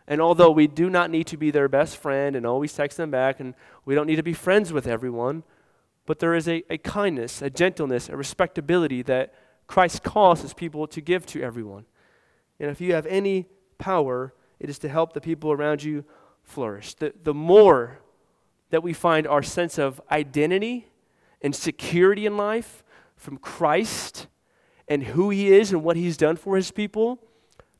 And 0.08 0.22
although 0.22 0.52
we 0.52 0.68
do 0.68 0.90
not 0.90 1.10
need 1.10 1.28
to 1.28 1.38
be 1.38 1.52
their 1.52 1.70
best 1.70 1.98
friend 1.98 2.36
and 2.36 2.46
always 2.46 2.74
text 2.74 2.98
them 2.98 3.12
back, 3.12 3.40
and 3.40 3.54
we 3.86 3.96
don't 3.96 4.08
need 4.08 4.18
to 4.18 4.24
be 4.24 4.34
friends 4.34 4.74
with 4.74 4.88
everyone, 4.88 5.44
but 6.06 6.20
there 6.20 6.36
is 6.36 6.48
a, 6.48 6.64
a 6.70 6.78
kindness, 6.78 7.42
a 7.42 7.50
gentleness, 7.50 8.10
a 8.10 8.18
respectability 8.18 9.02
that 9.04 9.34
Christ 9.68 10.04
calls 10.04 10.42
his 10.42 10.54
people 10.54 10.88
to 10.88 11.00
give 11.00 11.26
to 11.28 11.42
everyone. 11.42 11.86
And 12.60 12.70
if 12.70 12.82
you 12.82 12.94
have 12.94 13.06
any 13.06 13.48
power, 13.78 14.34
it 14.60 14.70
is 14.70 14.78
to 14.80 14.90
help 14.90 15.14
the 15.14 15.22
people 15.22 15.52
around 15.52 15.84
you 15.84 16.04
flourish. 16.44 16.94
The, 16.96 17.14
the 17.24 17.34
more 17.34 18.00
that 18.70 18.84
we 18.84 18.94
find 18.94 19.26
our 19.26 19.44
sense 19.44 19.78
of 19.78 20.02
identity 20.12 20.88
and 21.42 21.56
security 21.56 22.26
in 22.26 22.36
life 22.36 22.84
from 23.16 23.38
Christ 23.38 24.28
and 24.88 25.04
who 25.04 25.30
He 25.30 25.54
is 25.54 25.72
and 25.72 25.84
what 25.84 25.96
He's 25.96 26.18
done 26.18 26.36
for 26.36 26.56
His 26.56 26.72
people, 26.72 27.20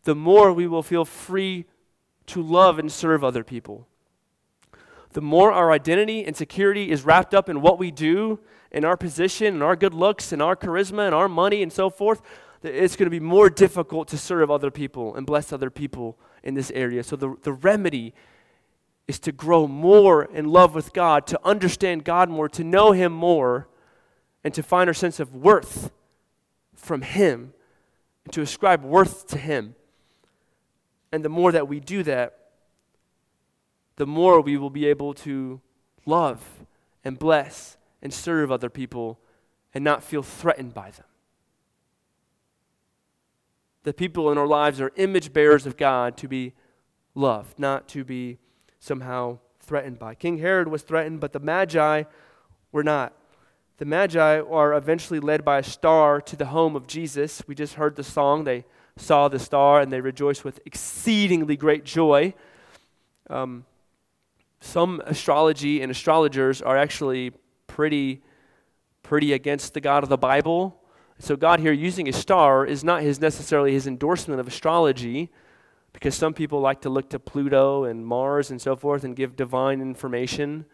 the 0.04 0.16
more 0.16 0.54
we 0.54 0.68
will 0.68 0.84
feel 0.84 1.06
free 1.06 1.66
to 2.28 2.42
love 2.42 2.80
and 2.80 2.92
serve 2.92 3.24
other 3.24 3.44
people. 3.44 3.88
The 5.12 5.22
more 5.22 5.52
our 5.52 5.72
identity 5.72 6.26
and 6.26 6.36
security 6.36 6.90
is 6.90 7.04
wrapped 7.04 7.34
up 7.34 7.48
in 7.48 7.62
what 7.62 7.78
we 7.78 7.92
do, 7.92 8.40
in 8.72 8.84
our 8.84 8.98
position, 8.98 9.54
and 9.54 9.64
our 9.64 9.76
good 9.76 9.94
looks, 9.94 10.32
and 10.32 10.42
our 10.42 10.56
charisma, 10.56 11.06
and 11.06 11.14
our 11.14 11.30
money, 11.30 11.62
and 11.62 11.72
so 11.72 11.90
forth, 11.90 12.22
it's 12.64 12.96
going 12.96 13.06
to 13.06 13.12
be 13.12 13.20
more 13.20 13.50
difficult 13.50 14.08
to 14.08 14.18
serve 14.18 14.50
other 14.50 14.72
people 14.72 15.16
and 15.16 15.28
bless 15.28 15.54
other 15.54 15.70
people 15.70 16.18
in 16.44 16.56
this 16.56 16.72
area. 16.72 17.04
So, 17.04 17.16
the, 17.16 17.36
the 17.44 17.54
remedy 17.54 18.14
is 19.08 19.20
to 19.20 19.32
grow 19.32 19.68
more 19.68 20.24
in 20.24 20.48
love 20.48 20.74
with 20.74 20.94
God, 20.94 21.28
to 21.28 21.40
understand 21.44 22.06
God 22.06 22.30
more, 22.30 22.48
to 22.50 22.64
know 22.64 22.94
Him 22.94 23.12
more, 23.12 23.68
and 24.44 24.54
to 24.54 24.64
find 24.64 24.90
our 24.90 24.94
sense 24.94 25.20
of 25.20 25.36
worth 25.36 25.92
from 26.74 27.02
Him, 27.02 27.54
and 28.24 28.34
to 28.34 28.42
ascribe 28.42 28.84
worth 28.84 29.28
to 29.28 29.38
Him. 29.38 29.76
And 31.14 31.24
the 31.24 31.30
more 31.30 31.52
that 31.52 31.68
we 31.68 31.80
do 31.80 32.02
that, 32.04 32.40
the 33.98 34.08
more 34.08 34.42
we 34.42 34.58
will 34.58 34.72
be 34.72 34.88
able 34.88 35.14
to 35.14 35.62
love 36.08 36.44
and 37.04 37.20
bless 37.20 37.78
and 38.02 38.12
serve 38.12 38.52
other 38.52 38.70
people 38.70 39.20
and 39.76 39.84
not 39.84 40.04
feel 40.04 40.24
threatened 40.24 40.74
by 40.74 40.90
them. 40.90 41.06
The 43.84 43.94
people 43.94 44.32
in 44.32 44.40
our 44.40 44.48
lives 44.48 44.82
are 44.82 44.92
image 44.96 45.32
bearers 45.32 45.68
of 45.68 45.78
God 45.78 46.18
to 46.18 46.28
be 46.28 46.54
loved, 47.14 47.60
not 47.60 47.88
to 47.90 48.04
be 48.04 48.40
somehow 48.80 49.38
threatened 49.60 50.00
by. 50.00 50.16
King 50.16 50.40
Herod 50.40 50.68
was 50.68 50.82
threatened, 50.82 51.20
but 51.20 51.32
the 51.32 51.40
Magi 51.40 52.06
were 52.72 52.84
not. 52.84 53.14
The 53.78 53.86
Magi 53.86 54.40
are 54.40 54.74
eventually 54.74 55.20
led 55.20 55.46
by 55.46 55.60
a 55.60 55.64
star 55.64 56.20
to 56.22 56.36
the 56.36 56.48
home 56.48 56.76
of 56.76 56.88
Jesus. 56.88 57.44
We 57.46 57.54
just 57.54 57.76
heard 57.76 57.98
the 57.98 58.04
song. 58.04 58.46
They 58.46 58.66
saw 58.98 59.28
the 59.28 59.40
star 59.40 59.82
and 59.82 59.92
they 59.92 60.02
rejoiced 60.02 60.44
with 60.44 60.60
exceedingly 60.66 61.58
great 61.58 61.84
joy. 61.84 62.34
Um, 63.30 63.66
some 64.60 65.02
astrology 65.06 65.82
and 65.82 65.92
astrologers 65.92 66.62
are 66.62 66.78
actually 66.78 67.32
pretty, 67.68 68.22
pretty 69.02 69.34
against 69.34 69.74
the 69.74 69.82
God 69.82 70.04
of 70.04 70.10
the 70.10 70.18
Bible. 70.18 70.80
So 71.20 71.36
God 71.36 71.60
here 71.60 71.74
using 71.74 72.08
a 72.08 72.14
star 72.14 72.66
is 72.66 72.84
not 72.84 73.02
his 73.02 73.20
necessarily 73.20 73.74
his 73.74 73.88
endorsement 73.88 74.40
of 74.40 74.48
astrology 74.48 75.30
because 75.92 76.16
some 76.16 76.34
people 76.34 76.60
like 76.60 76.82
to 76.82 76.90
look 76.90 77.10
to 77.12 77.20
Pluto 77.20 77.84
and 77.84 78.06
Mars 78.06 78.52
and 78.52 78.62
so 78.62 78.76
forth 78.76 79.04
and 79.04 79.16
give 79.16 79.36
divine 79.36 79.82
information. 79.82 80.66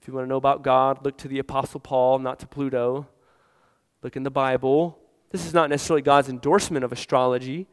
If 0.00 0.08
you 0.08 0.14
want 0.14 0.24
to 0.24 0.28
know 0.28 0.36
about 0.36 0.62
God, 0.62 1.04
look 1.04 1.18
to 1.18 1.28
the 1.28 1.38
Apostle 1.38 1.80
Paul, 1.80 2.18
not 2.18 2.38
to 2.40 2.46
Pluto. 2.46 3.06
Look 4.02 4.16
in 4.16 4.22
the 4.22 4.30
Bible. 4.30 4.98
This 5.30 5.46
is 5.46 5.54
not 5.54 5.70
necessarily 5.70 6.02
God's 6.02 6.28
endorsement 6.28 6.84
of 6.84 6.92
astrology, 6.92 7.66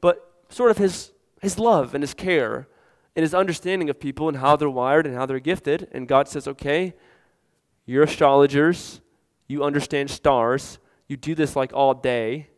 but 0.00 0.32
sort 0.48 0.70
of 0.70 0.78
his, 0.78 1.12
his 1.40 1.58
love 1.58 1.94
and 1.94 2.02
his 2.02 2.14
care 2.14 2.68
and 3.14 3.22
his 3.22 3.34
understanding 3.34 3.90
of 3.90 3.98
people 3.98 4.28
and 4.28 4.38
how 4.38 4.56
they're 4.56 4.70
wired 4.70 5.06
and 5.06 5.14
how 5.14 5.26
they're 5.26 5.40
gifted. 5.40 5.88
And 5.92 6.06
God 6.06 6.28
says, 6.28 6.46
okay, 6.46 6.94
you're 7.86 8.04
astrologers, 8.04 9.00
you 9.48 9.64
understand 9.64 10.10
stars, 10.10 10.78
you 11.08 11.16
do 11.16 11.34
this 11.34 11.56
like 11.56 11.72
all 11.72 11.94
day, 11.94 12.48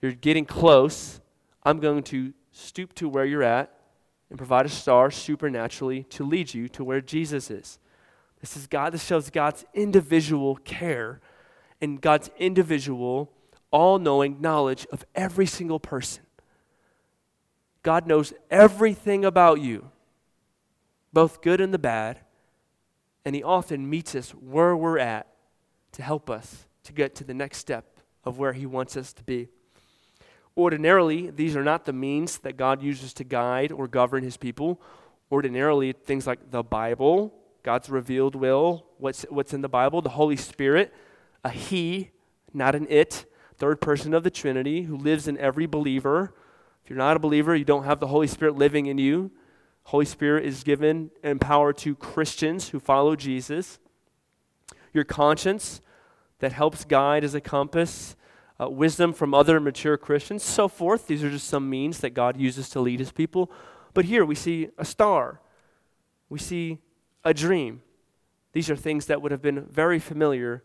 you're 0.00 0.12
getting 0.12 0.44
close. 0.44 1.20
I'm 1.62 1.78
going 1.78 2.02
to 2.04 2.32
stoop 2.52 2.94
to 2.94 3.08
where 3.08 3.24
you're 3.24 3.42
at 3.42 3.72
and 4.30 4.38
provide 4.38 4.66
a 4.66 4.70
star 4.70 5.10
supernaturally 5.10 6.04
to 6.04 6.24
lead 6.24 6.54
you 6.54 6.68
to 6.70 6.82
where 6.82 7.00
Jesus 7.00 7.50
is. 7.50 7.78
This 8.40 8.56
is 8.56 8.66
God, 8.66 8.92
this 8.92 9.04
shows 9.04 9.28
God's 9.28 9.64
individual 9.74 10.56
care 10.56 11.20
and 11.80 12.00
God's 12.00 12.30
individual, 12.38 13.32
all 13.70 13.98
knowing 13.98 14.40
knowledge 14.40 14.86
of 14.92 15.04
every 15.14 15.46
single 15.46 15.80
person. 15.80 16.24
God 17.82 18.06
knows 18.06 18.32
everything 18.50 19.24
about 19.24 19.60
you, 19.60 19.90
both 21.12 21.40
good 21.40 21.60
and 21.60 21.72
the 21.72 21.78
bad, 21.78 22.20
and 23.24 23.34
He 23.34 23.42
often 23.42 23.88
meets 23.88 24.14
us 24.14 24.30
where 24.30 24.76
we're 24.76 24.98
at 24.98 25.26
to 25.92 26.02
help 26.02 26.28
us 26.28 26.66
to 26.84 26.92
get 26.92 27.14
to 27.16 27.24
the 27.24 27.34
next 27.34 27.58
step 27.58 28.00
of 28.24 28.38
where 28.38 28.52
He 28.52 28.66
wants 28.66 28.96
us 28.96 29.12
to 29.14 29.22
be. 29.22 29.48
Ordinarily, 30.56 31.30
these 31.30 31.56
are 31.56 31.64
not 31.64 31.84
the 31.84 31.92
means 31.92 32.38
that 32.38 32.56
God 32.56 32.82
uses 32.82 33.14
to 33.14 33.24
guide 33.24 33.72
or 33.72 33.88
govern 33.88 34.22
His 34.22 34.36
people. 34.36 34.80
Ordinarily, 35.32 35.92
things 35.92 36.26
like 36.26 36.50
the 36.50 36.62
Bible, 36.62 37.32
God's 37.62 37.88
revealed 37.88 38.34
will, 38.34 38.84
what's, 38.98 39.22
what's 39.30 39.54
in 39.54 39.62
the 39.62 39.68
Bible, 39.68 40.02
the 40.02 40.10
Holy 40.10 40.36
Spirit, 40.36 40.92
a 41.44 41.50
He, 41.50 42.10
not 42.52 42.74
an 42.74 42.86
it, 42.90 43.26
third 43.56 43.80
person 43.80 44.14
of 44.14 44.24
the 44.24 44.30
Trinity 44.30 44.82
who 44.82 44.96
lives 44.96 45.28
in 45.28 45.38
every 45.38 45.66
believer. 45.66 46.34
If 46.82 46.90
you're 46.90 46.98
not 46.98 47.16
a 47.16 47.20
believer, 47.20 47.54
you 47.54 47.64
don't 47.64 47.84
have 47.84 48.00
the 48.00 48.08
Holy 48.08 48.26
Spirit 48.26 48.56
living 48.56 48.86
in 48.86 48.98
you. 48.98 49.30
Holy 49.84 50.04
Spirit 50.04 50.44
is 50.44 50.64
given 50.64 51.10
and 51.22 51.40
power 51.40 51.72
to 51.74 51.94
Christians 51.94 52.70
who 52.70 52.80
follow 52.80 53.16
Jesus. 53.16 53.78
Your 54.92 55.04
conscience 55.04 55.80
that 56.38 56.52
helps 56.52 56.84
guide 56.84 57.22
as 57.22 57.34
a 57.34 57.40
compass, 57.40 58.16
uh, 58.60 58.68
wisdom 58.68 59.12
from 59.12 59.34
other 59.34 59.60
mature 59.60 59.96
Christians, 59.96 60.42
so 60.42 60.68
forth. 60.68 61.06
These 61.06 61.22
are 61.22 61.30
just 61.30 61.48
some 61.48 61.68
means 61.68 62.00
that 62.00 62.10
God 62.10 62.38
uses 62.38 62.68
to 62.70 62.80
lead 62.80 62.98
his 62.98 63.12
people. 63.12 63.50
But 63.94 64.06
here 64.06 64.24
we 64.24 64.34
see 64.34 64.68
a 64.78 64.84
star. 64.84 65.40
We 66.28 66.38
see 66.38 66.78
a 67.24 67.34
dream. 67.34 67.82
These 68.52 68.70
are 68.70 68.76
things 68.76 69.06
that 69.06 69.20
would 69.22 69.32
have 69.32 69.42
been 69.42 69.66
very 69.66 69.98
familiar 69.98 70.62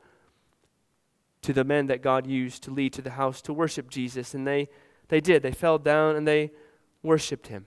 to 1.45 1.53
the 1.53 1.63
men 1.63 1.87
that 1.87 2.01
God 2.01 2.27
used 2.27 2.63
to 2.63 2.71
lead 2.71 2.93
to 2.93 3.01
the 3.01 3.11
house 3.11 3.41
to 3.43 3.53
worship 3.53 3.89
Jesus. 3.89 4.33
And 4.33 4.45
they, 4.45 4.69
they 5.07 5.21
did. 5.21 5.43
They 5.43 5.51
fell 5.51 5.77
down 5.77 6.15
and 6.15 6.27
they 6.27 6.51
worshiped 7.03 7.47
him. 7.47 7.65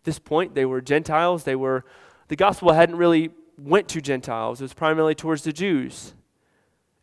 At 0.00 0.04
this 0.04 0.18
point, 0.18 0.54
they 0.54 0.64
were 0.64 0.80
Gentiles. 0.80 1.44
They 1.44 1.56
were, 1.56 1.84
the 2.28 2.36
gospel 2.36 2.72
hadn't 2.72 2.96
really 2.96 3.30
went 3.58 3.88
to 3.88 4.00
Gentiles. 4.00 4.60
It 4.60 4.64
was 4.64 4.74
primarily 4.74 5.14
towards 5.14 5.42
the 5.42 5.52
Jews. 5.52 6.14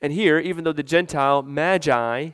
And 0.02 0.14
here, 0.14 0.38
even 0.38 0.64
though 0.64 0.74
the 0.74 0.84
Gentile 0.84 1.42
magi, 1.42 2.32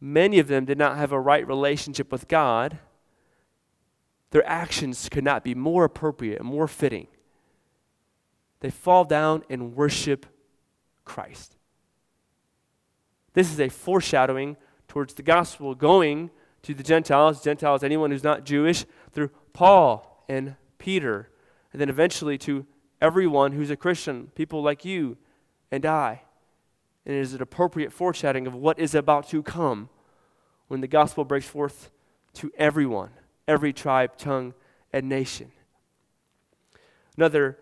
many 0.00 0.38
of 0.38 0.48
them 0.48 0.64
did 0.64 0.78
not 0.78 0.96
have 0.96 1.12
a 1.12 1.20
right 1.20 1.46
relationship 1.46 2.12
with 2.12 2.28
God, 2.28 2.78
their 4.30 4.46
actions 4.46 5.08
could 5.08 5.24
not 5.24 5.42
be 5.42 5.54
more 5.54 5.84
appropriate 5.84 6.40
and 6.40 6.48
more 6.48 6.68
fitting 6.68 7.08
they 8.60 8.70
fall 8.70 9.04
down 9.04 9.44
and 9.48 9.74
worship 9.74 10.26
Christ. 11.04 11.55
This 13.36 13.52
is 13.52 13.60
a 13.60 13.68
foreshadowing 13.68 14.56
towards 14.88 15.12
the 15.12 15.22
gospel 15.22 15.74
going 15.74 16.30
to 16.62 16.72
the 16.72 16.82
Gentiles, 16.82 17.44
Gentiles, 17.44 17.84
anyone 17.84 18.10
who's 18.10 18.24
not 18.24 18.46
Jewish, 18.46 18.86
through 19.12 19.28
Paul 19.52 20.24
and 20.26 20.56
Peter, 20.78 21.28
and 21.70 21.78
then 21.78 21.90
eventually 21.90 22.38
to 22.38 22.64
everyone 22.98 23.52
who's 23.52 23.68
a 23.68 23.76
Christian, 23.76 24.28
people 24.34 24.62
like 24.62 24.86
you 24.86 25.18
and 25.70 25.84
I. 25.84 26.22
And 27.04 27.14
it 27.14 27.20
is 27.20 27.34
an 27.34 27.42
appropriate 27.42 27.92
foreshadowing 27.92 28.46
of 28.46 28.54
what 28.54 28.78
is 28.78 28.94
about 28.94 29.28
to 29.28 29.42
come 29.42 29.90
when 30.68 30.80
the 30.80 30.88
gospel 30.88 31.22
breaks 31.22 31.46
forth 31.46 31.90
to 32.36 32.50
everyone, 32.56 33.10
every 33.46 33.74
tribe, 33.74 34.16
tongue, 34.16 34.54
and 34.94 35.10
nation. 35.10 35.52
Another 37.18 37.58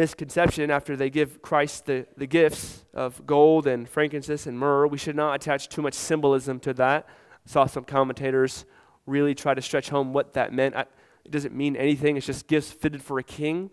misconception 0.00 0.70
after 0.70 0.96
they 0.96 1.10
give 1.10 1.42
Christ 1.42 1.84
the, 1.84 2.06
the 2.16 2.26
gifts 2.26 2.86
of 2.94 3.26
gold 3.26 3.66
and 3.66 3.86
frankincense 3.86 4.46
and 4.46 4.58
myrrh. 4.58 4.86
We 4.86 4.96
should 4.96 5.14
not 5.14 5.34
attach 5.34 5.68
too 5.68 5.82
much 5.82 5.92
symbolism 5.92 6.58
to 6.60 6.72
that. 6.72 7.06
I 7.06 7.50
saw 7.50 7.66
some 7.66 7.84
commentators 7.84 8.64
really 9.04 9.34
try 9.34 9.52
to 9.52 9.60
stretch 9.60 9.90
home 9.90 10.14
what 10.14 10.32
that 10.32 10.54
meant. 10.54 10.74
I, 10.74 10.86
it 11.26 11.30
doesn't 11.30 11.54
mean 11.54 11.76
anything, 11.76 12.16
it's 12.16 12.24
just 12.24 12.46
gifts 12.46 12.70
fitted 12.70 13.02
for 13.02 13.18
a 13.18 13.22
king 13.22 13.70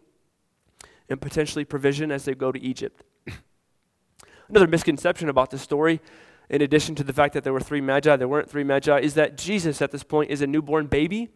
and 1.07 1.21
potentially 1.21 1.63
provision 1.63 2.11
as 2.11 2.25
they 2.25 2.35
go 2.35 2.51
to 2.51 2.59
Egypt. 2.59 3.03
Another 4.49 4.67
misconception 4.67 5.29
about 5.29 5.49
this 5.49 5.61
story, 5.61 6.01
in 6.49 6.61
addition 6.61 6.93
to 6.95 7.05
the 7.05 7.13
fact 7.13 7.35
that 7.35 7.45
there 7.45 7.53
were 7.53 7.61
three 7.61 7.79
magi, 7.79 8.17
there 8.17 8.27
weren't 8.27 8.49
three 8.49 8.65
magi, 8.65 8.99
is 8.99 9.13
that 9.13 9.37
Jesus 9.37 9.81
at 9.81 9.91
this 9.91 10.03
point 10.03 10.29
is 10.29 10.41
a 10.41 10.47
newborn 10.47 10.87
baby. 10.87 11.29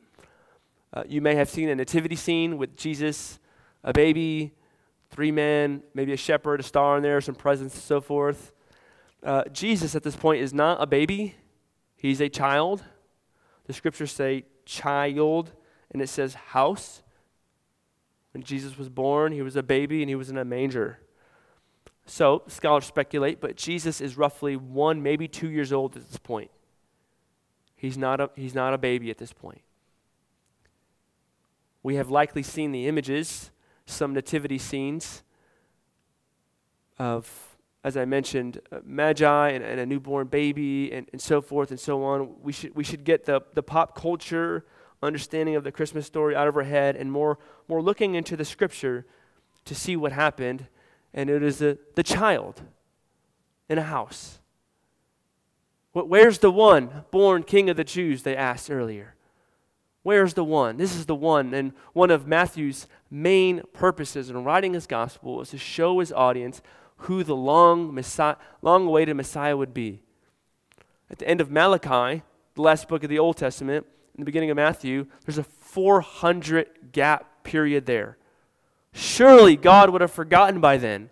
Uh, 0.94 1.04
you 1.08 1.22
may 1.22 1.36
have 1.36 1.50
seen 1.50 1.70
a 1.70 1.76
nativity 1.76 2.18
scene 2.18 2.58
with 2.58 2.76
Jesus, 2.76 3.40
a 3.86 3.94
baby, 3.94 4.52
three 5.12 5.32
men, 5.32 5.84
maybe 5.94 6.14
a 6.14 6.18
shepherd, 6.18 6.60
a 6.60 6.64
star 6.64 6.98
in 6.98 7.04
there, 7.04 7.22
some 7.22 7.36
presents, 7.36 7.76
and 7.76 7.84
so 7.84 8.02
forth. 8.02 8.54
Uh, 9.24 9.44
Jesus 9.52 9.94
at 9.94 10.04
this 10.04 10.16
point 10.16 10.42
is 10.42 10.54
not 10.54 10.82
a 10.82 10.88
baby, 10.88 11.36
he's 11.96 12.22
a 12.22 12.30
child. 12.30 12.84
The 13.68 13.74
scriptures 13.74 14.12
say 14.12 14.46
child, 14.66 15.52
and 15.92 16.02
it 16.02 16.10
says 16.10 16.34
house. 16.34 17.04
When 18.34 18.44
Jesus 18.44 18.78
was 18.78 18.90
born, 18.90 19.34
he 19.34 19.42
was 19.42 19.56
a 19.56 19.64
baby 19.64 20.02
and 20.02 20.10
he 20.10 20.16
was 20.16 20.30
in 20.30 20.38
a 20.38 20.46
manger. 20.46 21.00
So, 22.06 22.44
scholars 22.48 22.86
speculate, 22.86 23.40
but 23.40 23.56
Jesus 23.56 24.02
is 24.02 24.18
roughly 24.18 24.56
one, 24.56 25.04
maybe 25.04 25.28
two 25.28 25.50
years 25.50 25.72
old 25.72 25.96
at 25.96 26.08
this 26.08 26.18
point. 26.18 26.50
He's 27.76 27.98
not 27.98 28.20
a, 28.20 28.30
he's 28.36 28.56
not 28.56 28.74
a 28.74 28.78
baby 28.78 29.12
at 29.12 29.18
this 29.18 29.34
point. 29.34 29.62
We 31.84 31.96
have 31.96 32.10
likely 32.10 32.44
seen 32.44 32.72
the 32.72 32.88
images 32.88 33.52
some 33.92 34.14
nativity 34.14 34.58
scenes 34.58 35.24
of, 36.98 37.58
as 37.84 37.98
I 37.98 38.06
mentioned, 38.06 38.60
uh, 38.72 38.80
magi 38.84 39.50
and, 39.50 39.64
and, 39.64 39.80
a 39.80 39.86
newborn 39.86 40.28
baby 40.28 40.92
and, 40.92 41.08
and 41.12 41.22
so 41.22 41.42
forth 41.42 41.72
and 41.72 41.80
so 41.80 42.04
on. 42.04 42.36
We 42.42 42.52
should, 42.52 42.76
we 42.76 42.84
should 42.84 43.04
get 43.04 43.26
the, 43.26 43.42
the 43.54 43.64
pop 43.64 43.96
culture 43.96 44.66
understanding 45.04 45.56
of 45.56 45.64
the 45.64 45.72
Christmas 45.72 46.06
story 46.06 46.36
out 46.36 46.48
of 46.48 46.56
our 46.56 46.64
head 46.64 46.96
and 46.96 47.12
more, 47.12 47.40
more 47.68 47.82
looking 47.82 48.16
into 48.16 48.38
the 48.38 48.46
scripture 48.46 49.06
to 49.66 49.74
see 49.74 49.96
what 49.96 50.12
happened. 50.12 50.68
And 51.14 51.30
it 51.30 51.44
is 51.44 51.62
a, 51.62 51.78
the 51.96 52.04
child 52.04 52.62
in 53.68 53.78
a 53.78 53.84
house. 53.84 54.40
Where's 55.94 56.40
the 56.40 56.52
one 56.52 57.04
born 57.12 57.44
king 57.44 57.70
of 57.70 57.78
the 57.78 57.84
Jews? 57.84 58.24
They 58.24 58.36
asked 58.36 58.72
earlier. 58.72 59.16
Where's 60.04 60.34
the 60.34 60.44
one? 60.44 60.78
This 60.78 60.96
is 60.96 61.06
the 61.06 61.16
one. 61.16 61.54
And 61.54 61.74
one 61.94 62.12
of 62.12 62.28
Matthew's 62.28 62.88
main 63.10 63.62
purposes 63.74 64.30
in 64.30 64.44
writing 64.44 64.74
his 64.74 64.88
gospel 64.88 65.36
was 65.36 65.50
to 65.52 65.58
show 65.58 66.00
his 66.00 66.12
audience 66.12 66.62
who 66.98 67.24
the 67.24 67.36
long, 67.36 67.94
Messiah, 67.94 68.36
long 68.62 68.88
awaited 68.88 69.16
Messiah 69.16 69.58
would 69.58 69.74
be. 69.74 70.02
At 71.10 71.20
the 71.20 71.28
end 71.28 71.42
of 71.42 71.52
Malachi, 71.52 72.24
the 72.56 72.62
last 72.62 72.88
book 72.88 73.04
of 73.04 73.10
the 73.10 73.20
Old 73.20 73.38
Testament, 73.38 73.86
in 74.16 74.22
the 74.22 74.26
beginning 74.26 74.50
of 74.50 74.58
Matthew, 74.58 75.08
there's 75.26 75.38
a 75.38 75.44
400 75.44 76.92
gap 76.92 77.44
period 77.44 77.86
there. 77.86 78.18
Surely 78.94 79.56
God 79.56 79.90
would 79.90 80.02
have 80.02 80.12
forgotten 80.12 80.60
by 80.60 80.78
then 80.78 81.10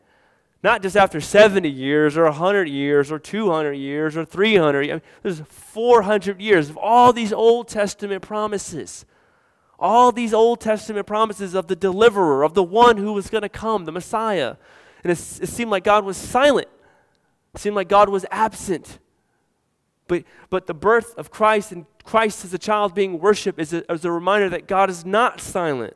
not 0.61 0.81
just 0.81 0.97
after 0.97 1.21
70 1.21 1.69
years 1.69 2.17
or 2.17 2.25
100 2.25 2.67
years 2.67 3.11
or 3.11 3.19
200 3.19 3.73
years 3.73 4.17
or 4.17 4.25
300. 4.25 4.89
I 4.89 4.93
mean, 4.93 5.01
there's 5.23 5.41
400 5.41 6.41
years 6.41 6.69
of 6.69 6.77
all 6.77 7.13
these 7.13 7.31
Old 7.31 7.67
Testament 7.69 8.21
promises. 8.21 9.05
All 9.77 10.11
these 10.11 10.33
Old 10.33 10.59
Testament 10.59 11.07
promises 11.07 11.53
of 11.53 11.67
the 11.67 11.75
deliverer, 11.75 12.43
of 12.43 12.53
the 12.53 12.63
one 12.63 12.97
who 12.97 13.13
was 13.13 13.29
going 13.29 13.43
to 13.43 13.49
come, 13.49 13.85
the 13.85 13.93
Messiah. 13.93 14.57
And 15.03 15.11
it, 15.11 15.19
it 15.41 15.47
seemed 15.47 15.71
like 15.71 15.85
God 15.85 16.03
was 16.03 16.17
silent. 16.17 16.67
It 17.55 17.61
seemed 17.61 17.77
like 17.77 17.87
God 17.87 18.09
was 18.09 18.25
absent. 18.29 18.99
But, 20.09 20.25
but 20.49 20.67
the 20.67 20.73
birth 20.73 21.17
of 21.17 21.31
Christ 21.31 21.71
and 21.71 21.85
Christ 22.03 22.43
as 22.43 22.53
a 22.53 22.57
child 22.57 22.93
being 22.93 23.19
worshiped 23.19 23.59
is 23.59 23.71
a, 23.71 23.89
is 23.91 24.03
a 24.03 24.11
reminder 24.11 24.49
that 24.49 24.67
God 24.67 24.89
is 24.89 25.05
not 25.05 25.39
silent, 25.39 25.95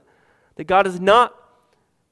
that 0.56 0.65
God 0.65 0.88
is 0.88 1.02
not 1.02 1.36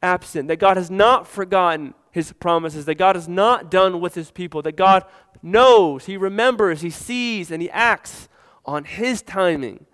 absent, 0.01 0.47
that 0.47 0.59
God 0.59 0.77
has 0.77 0.91
not 0.91 1.27
forgotten 1.27 1.93
his 2.11 2.33
promises, 2.33 2.85
that 2.85 2.95
God 2.95 3.15
is 3.15 3.27
not 3.27 3.71
done 3.71 4.01
with 4.01 4.15
his 4.15 4.31
people, 4.31 4.61
that 4.63 4.75
God 4.75 5.05
knows, 5.41 6.05
he 6.05 6.17
remembers, 6.17 6.81
he 6.81 6.89
sees, 6.89 7.51
and 7.51 7.61
he 7.61 7.69
acts 7.69 8.27
on 8.65 8.83
his 8.83 9.21
timing 9.21 9.85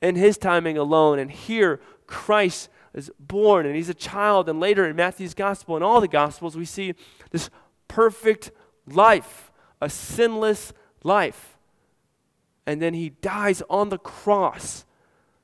and 0.00 0.16
his 0.16 0.38
timing 0.38 0.78
alone. 0.78 1.18
And 1.18 1.30
here, 1.30 1.80
Christ 2.06 2.68
is 2.94 3.10
born, 3.18 3.66
and 3.66 3.74
he's 3.74 3.88
a 3.88 3.94
child. 3.94 4.48
And 4.48 4.60
later 4.60 4.86
in 4.88 4.96
Matthew's 4.96 5.34
gospel 5.34 5.74
and 5.74 5.84
all 5.84 6.00
the 6.00 6.08
gospels, 6.08 6.56
we 6.56 6.64
see 6.64 6.94
this 7.30 7.50
perfect 7.88 8.50
life, 8.86 9.50
a 9.80 9.90
sinless 9.90 10.72
life. 11.02 11.58
And 12.66 12.80
then 12.80 12.94
he 12.94 13.10
dies 13.10 13.62
on 13.68 13.90
the 13.90 13.98
cross, 13.98 14.84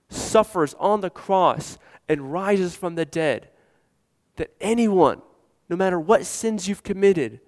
suffers 0.09 0.75
on 0.79 1.01
the 1.01 1.11
cross, 1.11 1.79
and 2.09 2.33
rises 2.33 2.75
from 2.75 2.95
the 2.95 3.05
dead. 3.05 3.50
That 4.41 4.55
anyone 4.59 5.21
no 5.69 5.77
matter 5.77 6.01
what 6.01 6.25
sins 6.25 6.67
you've 6.67 6.83
committed, 6.83 7.41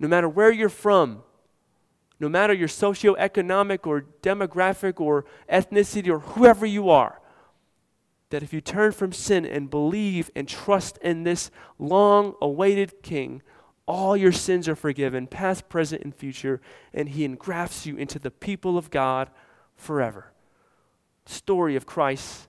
no 0.00 0.08
matter 0.08 0.28
where 0.28 0.50
you're 0.50 0.68
from, 0.68 1.22
no 2.18 2.28
matter 2.28 2.52
your 2.52 2.66
socioeconomic 2.66 3.86
or 3.86 4.06
demographic 4.22 5.00
or 5.00 5.24
ethnicity 5.48 6.08
or 6.08 6.18
whoever 6.18 6.66
you 6.66 6.90
are, 6.90 7.20
that 8.30 8.42
if 8.42 8.52
you 8.52 8.60
turn 8.60 8.90
from 8.90 9.12
sin 9.12 9.46
and 9.46 9.70
believe 9.70 10.32
and 10.34 10.48
trust 10.48 10.98
in 10.98 11.22
this 11.22 11.52
long 11.78 12.34
awaited 12.42 13.00
King, 13.04 13.40
all 13.86 14.16
your 14.16 14.32
sins 14.32 14.68
are 14.68 14.74
forgiven, 14.74 15.28
past, 15.28 15.68
present, 15.68 16.02
and 16.02 16.12
future, 16.12 16.60
and 16.92 17.10
he 17.10 17.24
engrafts 17.24 17.86
you 17.86 17.96
into 17.96 18.18
the 18.18 18.32
people 18.32 18.76
of 18.76 18.90
God 18.90 19.30
forever. 19.76 20.32
Story 21.24 21.76
of 21.76 21.86
Christ 21.86 22.48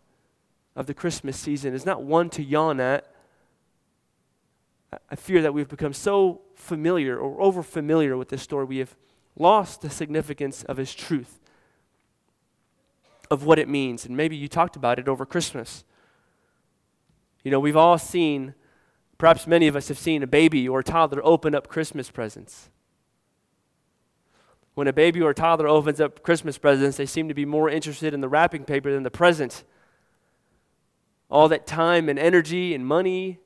of 0.78 0.86
the 0.86 0.94
Christmas 0.94 1.38
season 1.38 1.74
is 1.74 1.86
not 1.86 2.04
one 2.04 2.30
to 2.30 2.42
yawn 2.42 2.80
at. 2.80 3.12
I 5.12 5.16
fear 5.18 5.42
that 5.42 5.54
we've 5.54 5.68
become 5.68 5.92
so 5.92 6.40
familiar 6.56 7.18
or 7.18 7.42
over 7.42 7.62
familiar 7.62 8.16
with 8.16 8.30
this 8.30 8.42
story, 8.42 8.63
we 8.63 8.78
have 8.78 8.96
lost 9.38 9.82
the 9.82 9.90
significance 9.90 10.63
of 10.63 10.78
his 10.78 10.96
truth, 10.96 11.42
of 13.30 13.44
what 13.44 13.60
it 13.60 13.68
means. 13.68 14.06
And 14.06 14.16
maybe 14.16 14.38
you 14.38 14.48
talked 14.48 14.78
about 14.78 14.98
it 14.98 15.10
over 15.10 15.26
Christmas. 15.26 15.84
You 17.44 17.52
know, 17.52 17.60
we've 17.60 17.76
all 17.76 17.98
seen 17.98 18.54
Perhaps 19.18 19.48
many 19.48 19.68
of 19.68 19.76
us 19.76 19.88
have 19.88 19.98
seen 19.98 20.22
a 20.22 20.28
baby 20.28 20.68
or 20.70 20.80
a 20.80 20.84
toddler 20.84 21.22
open 21.24 21.56
up 21.56 21.68
Christmas 21.68 22.12
presents. 22.12 22.70
When 24.76 24.88
a 24.88 24.94
baby 24.94 25.22
or 25.22 25.32
a 25.32 25.36
toddler 25.36 25.68
opens 25.68 26.00
up 26.00 26.22
Christmas 26.22 26.60
presents, 26.60 26.98
they 26.98 27.08
seem 27.08 27.28
to 27.28 27.34
be 27.34 27.46
more 27.46 27.68
interested 27.70 28.13
in 28.13 28.22
the 28.22 28.30
wrapping 28.30 28.63
paper 28.63 28.92
than 28.92 29.02
the 29.02 29.10
present. 29.10 29.63
All 31.30 31.50
that 31.50 31.68
time 31.68 32.10
and 32.10 32.18
energy 32.18 32.74
and 32.74 32.86
money, 32.86 33.40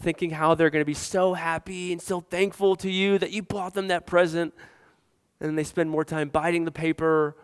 thinking 0.00 0.30
how 0.30 0.54
they're 0.54 0.70
going 0.70 0.82
to 0.82 0.86
be 0.86 0.94
so 0.94 1.34
happy 1.34 1.92
and 1.92 2.00
so 2.00 2.20
thankful 2.20 2.76
to 2.76 2.90
you 2.90 3.18
that 3.18 3.30
you 3.30 3.42
bought 3.42 3.74
them 3.74 3.88
that 3.88 4.06
present. 4.06 4.54
And 5.40 5.58
they 5.58 5.64
spend 5.64 5.90
more 5.90 6.04
time 6.04 6.28
biting 6.28 6.64
the 6.64 6.70
paper, 6.70 7.36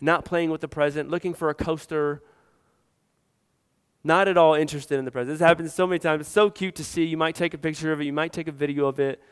not 0.00 0.24
playing 0.24 0.50
with 0.50 0.60
the 0.60 0.68
present, 0.68 1.10
looking 1.10 1.34
for 1.34 1.48
a 1.48 1.54
coaster, 1.54 2.22
not 4.02 4.28
at 4.28 4.36
all 4.36 4.54
interested 4.54 4.98
in 4.98 5.04
the 5.04 5.10
present. 5.10 5.38
This 5.38 5.46
happens 5.46 5.72
so 5.74 5.86
many 5.86 5.98
times. 5.98 6.22
It's 6.22 6.30
so 6.30 6.50
cute 6.50 6.74
to 6.76 6.84
see. 6.84 7.04
You 7.04 7.16
might 7.16 7.34
take 7.34 7.54
a 7.54 7.58
picture 7.58 7.92
of 7.92 8.00
it, 8.00 8.04
you 8.04 8.12
might 8.12 8.32
take 8.32 8.48
a 8.48 8.52
video 8.52 8.86
of 8.86 8.98
it, 8.98 9.22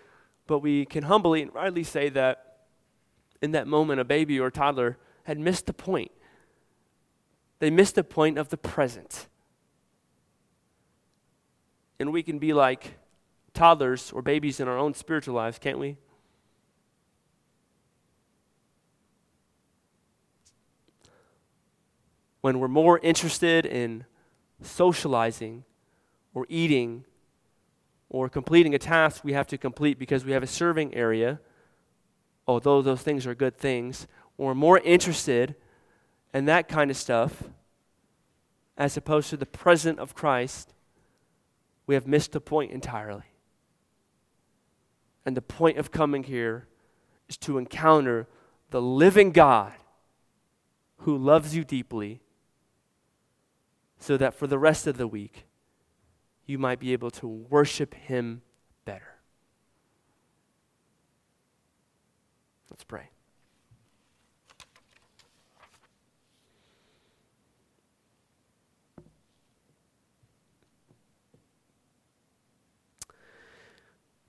but 0.46 0.61
we 0.61 0.84
can 0.84 1.04
humbly 1.04 1.42
and 1.42 1.54
rightly 1.54 1.84
say 1.84 2.08
that 2.11 2.58
in 3.40 3.52
that 3.52 3.66
moment, 3.66 4.00
a 4.00 4.04
baby 4.04 4.38
or 4.38 4.48
a 4.48 4.52
toddler 4.52 4.98
had 5.24 5.38
missed 5.38 5.66
the 5.66 5.72
point. 5.72 6.11
They 7.61 7.70
missed 7.70 7.94
the 7.94 8.04
point 8.04 8.38
of 8.38 8.48
the 8.48 8.56
present. 8.56 9.26
And 11.98 12.12
we 12.12 12.22
can 12.22 12.38
be 12.38 12.52
like 12.52 12.98
toddlers 13.54 14.12
or 14.12 14.22
babies 14.22 14.61
in 14.61 14.68
our 14.68 14.78
own 14.78 14.94
spiritual 14.94 15.34
lives, 15.34 15.58
can't 15.58 15.78
we? 15.78 15.96
When 22.40 22.61
we're 22.61 22.68
more 22.68 23.00
interested 23.00 23.66
in 23.66 24.04
socializing 24.62 25.64
or 26.34 26.46
eating 26.48 27.04
or 28.11 28.28
completing 28.28 28.74
a 28.74 28.78
task 28.78 29.24
we 29.24 29.32
have 29.32 29.46
to 29.48 29.58
complete 29.58 29.98
because 29.98 30.24
we 30.24 30.32
have 30.32 30.42
a 30.42 30.46
serving 30.46 30.94
area, 30.94 31.40
although 32.46 32.80
those 32.80 33.02
things 33.02 33.26
are 33.26 33.34
good 33.34 33.58
things, 33.58 34.06
or 34.38 34.54
more 34.54 34.78
interested 34.78 35.56
in 36.32 36.44
that 36.44 36.68
kind 36.68 36.90
of 36.90 36.96
stuff 36.96 37.42
as 38.76 38.96
opposed 38.96 39.30
to 39.30 39.37
the 39.37 39.46
present 39.46 39.98
of 39.98 40.14
Christ, 40.14 40.72
we 41.88 41.94
have 41.94 42.07
missed 42.07 42.33
the 42.33 42.40
point 42.40 42.70
entirely. 42.70 43.24
And 45.24 45.35
the 45.37 45.42
point 45.42 45.79
of 45.79 45.90
coming 45.90 46.22
here 46.22 46.68
is 47.29 47.38
to 47.38 47.57
encounter 47.57 48.29
the 48.70 48.83
living 48.83 49.33
God 49.33 49.72
who 50.98 51.16
loves 51.16 51.57
you 51.57 51.64
deeply 51.64 52.20
so 53.98 54.18
that 54.18 54.35
for 54.35 54.46
the 54.46 54.59
rest 54.59 54.87
of 54.87 54.98
the 54.98 55.09
week, 55.09 55.46
you 56.44 56.59
might 56.59 56.79
be 56.79 56.92
able 56.92 57.11
to 57.11 57.27
worship 57.27 57.94
Him 57.94 58.42
better. 58.85 59.16
Let's 62.70 62.85
pray. 62.85 63.09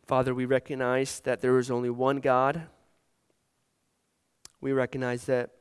Father, 0.09 0.33
we 0.33 0.45
recognize 0.45 1.19
that 1.19 1.39
there 1.39 1.59
is 1.59 1.69
only 1.69 1.91
one 1.91 2.17
God. 2.17 2.63
We 4.59 4.71
recognize 4.71 5.25
that 5.25 5.51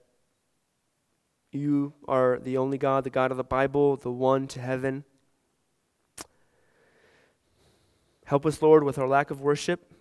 you 1.53 1.93
are 2.09 2.39
the 2.43 2.57
only 2.57 2.79
God, 2.79 3.05
the 3.05 3.11
God 3.11 3.31
of 3.31 3.37
the 3.37 3.45
Bible, 3.45 3.97
the 3.97 4.11
one 4.11 4.47
to 4.47 4.61
heaven. 4.63 5.05
Help 8.25 8.47
us, 8.47 8.63
Lord, 8.63 8.85
with 8.85 8.99
our 8.99 9.07
lack 9.07 9.31
of 9.31 9.43
worship. 9.43 9.93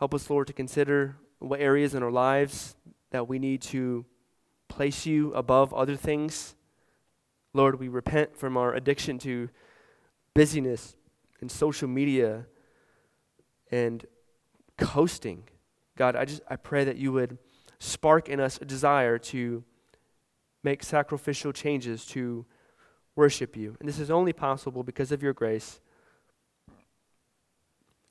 Help 0.00 0.12
us, 0.12 0.28
Lord, 0.28 0.48
to 0.48 0.52
consider 0.52 1.18
what 1.38 1.60
areas 1.60 1.94
in 1.94 2.02
our 2.02 2.10
lives 2.10 2.74
that 3.12 3.28
we 3.28 3.38
need 3.38 3.62
to 3.62 4.04
place 4.66 5.06
you 5.06 5.32
above 5.34 5.72
other 5.72 5.94
things. 5.94 6.56
Lord, 7.54 7.78
we 7.78 7.86
repent 7.86 8.36
from 8.36 8.56
our 8.56 8.74
addiction 8.74 9.20
to 9.20 9.50
busyness 10.34 10.96
and 11.40 11.50
social 11.50 11.88
media 11.88 12.46
and 13.70 14.06
coasting. 14.78 15.44
God, 15.96 16.16
I 16.16 16.24
just 16.24 16.42
I 16.48 16.56
pray 16.56 16.84
that 16.84 16.96
you 16.96 17.12
would 17.12 17.38
spark 17.78 18.28
in 18.28 18.40
us 18.40 18.58
a 18.60 18.64
desire 18.64 19.18
to 19.18 19.64
make 20.62 20.82
sacrificial 20.82 21.52
changes 21.52 22.04
to 22.06 22.44
worship 23.14 23.56
you. 23.56 23.76
And 23.80 23.88
this 23.88 23.98
is 23.98 24.10
only 24.10 24.32
possible 24.32 24.82
because 24.82 25.12
of 25.12 25.22
your 25.22 25.32
grace. 25.32 25.80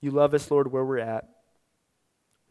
You 0.02 0.12
love 0.12 0.34
us, 0.34 0.50
Lord, 0.50 0.72
where 0.72 0.86
we're 0.86 1.00
at. 1.00 1.30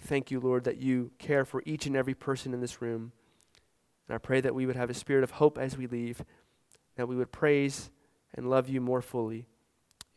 Thank 0.01 0.31
you, 0.31 0.41
Lord, 0.41 0.65
that 0.65 0.79
you 0.79 1.11
care 1.19 1.45
for 1.45 1.63
each 1.65 1.87
and 1.87 1.97
every 1.97 2.15
person 2.15 2.53
in 2.53 2.61
this 2.61 2.83
room. 2.83 3.13
And 4.09 4.15
I 4.15 4.19
pray 4.19 4.41
that 4.41 4.55
we 4.55 4.67
would 4.67 4.77
have 4.77 4.91
a 4.91 4.95
spirit 4.95 5.25
of 5.25 5.33
hope 5.33 5.57
as 5.57 5.79
we 5.79 5.87
leave, 5.87 6.25
that 6.97 7.09
we 7.09 7.17
would 7.17 7.33
praise 7.33 7.91
and 8.35 8.51
love 8.51 8.69
you 8.69 8.81
more 8.81 9.01
fully. 9.01 9.47